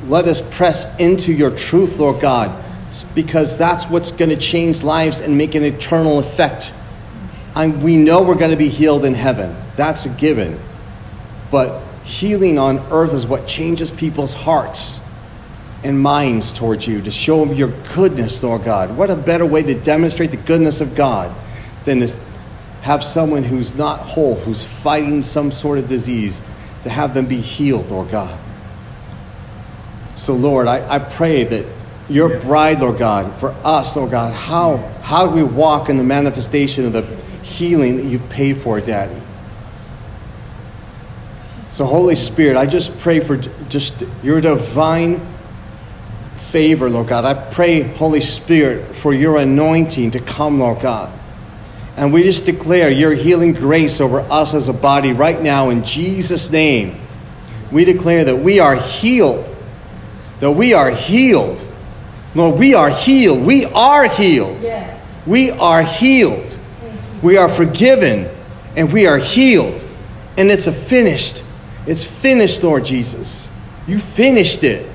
Let 0.08 0.28
us 0.28 0.41
press 0.51 0.86
into 0.99 1.34
your 1.34 1.51
truth, 1.51 1.97
Lord 1.97 2.21
God, 2.21 2.63
because 3.15 3.58
that's 3.58 3.86
what's 3.86 4.12
going 4.12 4.30
to 4.30 4.38
change 4.38 4.84
lives 4.84 5.21
and 5.21 5.38
make 5.38 5.56
an 5.56 5.63
eternal 5.63 6.19
effect. 6.19 6.73
And 7.56 7.82
we 7.82 7.95
know 7.97 8.21
we're 8.21 8.36
going 8.36 8.51
to 8.51 8.58
be 8.58 8.69
healed 8.69 9.06
in 9.06 9.13
heaven. 9.13 9.56
That's 9.75 10.06
a 10.06 10.10
given. 10.10 10.60
But 11.49 11.82
healing 12.04 12.60
on 12.60 12.80
earth 12.91 13.13
is 13.13 13.25
what 13.25 13.47
changes 13.47 13.91
people's 13.91 14.34
hearts 14.34 14.99
and 15.84 16.00
minds 16.00 16.52
towards 16.52 16.88
you 16.88 17.02
to 17.02 17.12
show 17.12 17.46
your 17.52 17.70
goodness, 17.94 18.42
Lord 18.42 18.64
God. 18.64 18.96
What 18.96 19.10
a 19.10 19.16
better 19.16 19.46
way 19.46 19.64
to 19.64 19.74
demonstrate 19.74 20.32
the 20.32 20.38
goodness 20.38 20.82
of 20.82 20.96
God 20.96 21.36
than 21.84 22.00
to 22.00 22.18
have 22.82 23.04
someone 23.04 23.44
who's 23.44 23.76
not 23.76 24.00
whole, 24.00 24.36
who's 24.36 24.64
fighting 24.64 25.24
some 25.24 25.52
sort 25.52 25.78
of 25.78 25.88
disease, 25.88 26.42
to 26.84 26.90
have 26.90 27.14
them 27.14 27.26
be 27.26 27.42
healed, 27.42 27.90
Lord 27.90 28.12
God. 28.12 28.40
So, 30.16 30.34
Lord, 30.34 30.68
I, 30.68 30.96
I 30.96 31.00
pray 31.00 31.44
that 31.44 31.66
your 32.10 32.40
bride, 32.40 32.80
Lord 32.80 33.00
God, 33.00 33.38
for 33.40 33.50
us, 33.64 33.96
Lord 33.96 34.12
God, 34.12 34.34
how, 34.34 34.78
how 35.02 35.26
do 35.28 35.32
we 35.32 35.44
walk 35.44 35.90
in 35.90 35.98
the 35.98 36.04
manifestation 36.04 36.86
of 36.86 36.94
the 36.94 37.02
healing 37.42 37.98
that 37.98 38.06
you've 38.06 38.30
paid 38.30 38.58
for, 38.58 38.80
Daddy? 38.80 39.22
So, 41.70 41.86
Holy 41.86 42.16
Spirit, 42.16 42.56
I 42.56 42.66
just 42.66 42.98
pray 43.00 43.20
for 43.20 43.36
just 43.36 44.04
your 44.24 44.40
divine 44.40 45.35
favor, 46.56 46.89
Lord 46.89 47.10
God. 47.10 47.26
I 47.26 47.34
pray, 47.34 47.82
Holy 47.82 48.22
Spirit, 48.22 48.96
for 48.96 49.13
your 49.13 49.36
anointing 49.36 50.12
to 50.12 50.22
come, 50.22 50.62
Lord 50.62 50.80
God. 50.80 51.12
And 51.98 52.13
we 52.13 52.24
just 52.24 52.46
declare 52.46 52.89
your 52.89 53.13
healing 53.13 53.52
grace 53.52 54.00
over 54.00 54.22
us 54.22 54.54
as 54.54 54.70
a 54.70 54.74
body 54.74 55.12
right 55.12 55.41
now 55.41 55.70
in 55.70 55.84
Jesus' 55.84 56.50
name. 56.50 56.98
We 57.74 57.84
declare 57.84 58.24
that 58.24 58.38
we 58.38 58.60
are 58.60 58.76
healed. 58.76 59.54
That 60.39 60.52
we 60.52 60.74
are 60.74 60.91
healed. 60.91 61.62
Lord, 62.36 62.58
we 62.58 62.74
are 62.74 62.89
healed. 62.89 63.46
We 63.46 63.65
are 63.65 64.08
healed. 64.08 64.63
Yes. 64.63 65.06
We 65.28 65.52
are 65.52 65.84
healed. 65.84 66.58
We 67.22 67.36
are 67.36 67.50
forgiven 67.50 68.34
and 68.78 68.94
we 68.94 69.08
are 69.08 69.18
healed. 69.18 69.86
And 70.38 70.50
it's 70.50 70.68
a 70.68 70.72
finished. 70.72 71.44
It's 71.86 72.06
finished, 72.06 72.63
Lord 72.63 72.86
Jesus. 72.86 73.50
You 73.88 74.00
finished 74.00 74.63
it. 74.63 74.95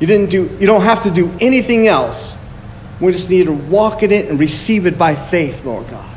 You 0.00 0.06
didn't 0.06 0.30
do 0.30 0.56
you 0.58 0.66
don't 0.66 0.82
have 0.82 1.02
to 1.04 1.10
do 1.10 1.32
anything 1.40 1.86
else. 1.86 2.36
We 3.00 3.12
just 3.12 3.30
need 3.30 3.46
to 3.46 3.52
walk 3.52 4.02
in 4.02 4.12
it 4.12 4.28
and 4.28 4.38
receive 4.38 4.86
it 4.86 4.96
by 4.96 5.14
faith, 5.14 5.64
Lord 5.64 5.88
God. 5.88 6.10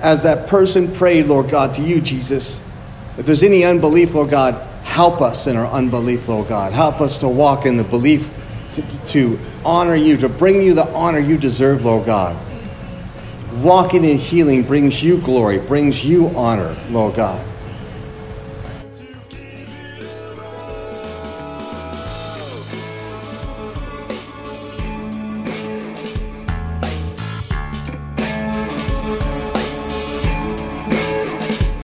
As 0.00 0.22
that 0.22 0.46
person 0.46 0.92
prayed, 0.94 1.26
Lord 1.26 1.50
God, 1.50 1.74
to 1.74 1.82
you, 1.82 2.00
Jesus, 2.00 2.60
if 3.18 3.26
there's 3.26 3.42
any 3.42 3.64
unbelief, 3.64 4.14
Lord 4.14 4.30
God, 4.30 4.54
help 4.84 5.20
us 5.20 5.46
in 5.46 5.56
our 5.56 5.66
unbelief, 5.66 6.28
Lord 6.28 6.48
God. 6.48 6.72
Help 6.72 7.00
us 7.00 7.18
to 7.18 7.28
walk 7.28 7.66
in 7.66 7.76
the 7.76 7.84
belief 7.84 8.42
to, 8.72 8.82
to 9.08 9.38
honor 9.64 9.96
you, 9.96 10.16
to 10.18 10.28
bring 10.28 10.62
you 10.62 10.74
the 10.74 10.88
honor 10.92 11.18
you 11.18 11.38
deserve, 11.38 11.84
Lord 11.84 12.06
God. 12.06 12.36
Walking 13.62 14.04
in 14.04 14.18
healing 14.18 14.62
brings 14.62 15.02
you 15.02 15.18
glory, 15.18 15.58
brings 15.58 16.04
you 16.04 16.28
honor, 16.36 16.76
Lord 16.90 17.16
God. 17.16 17.44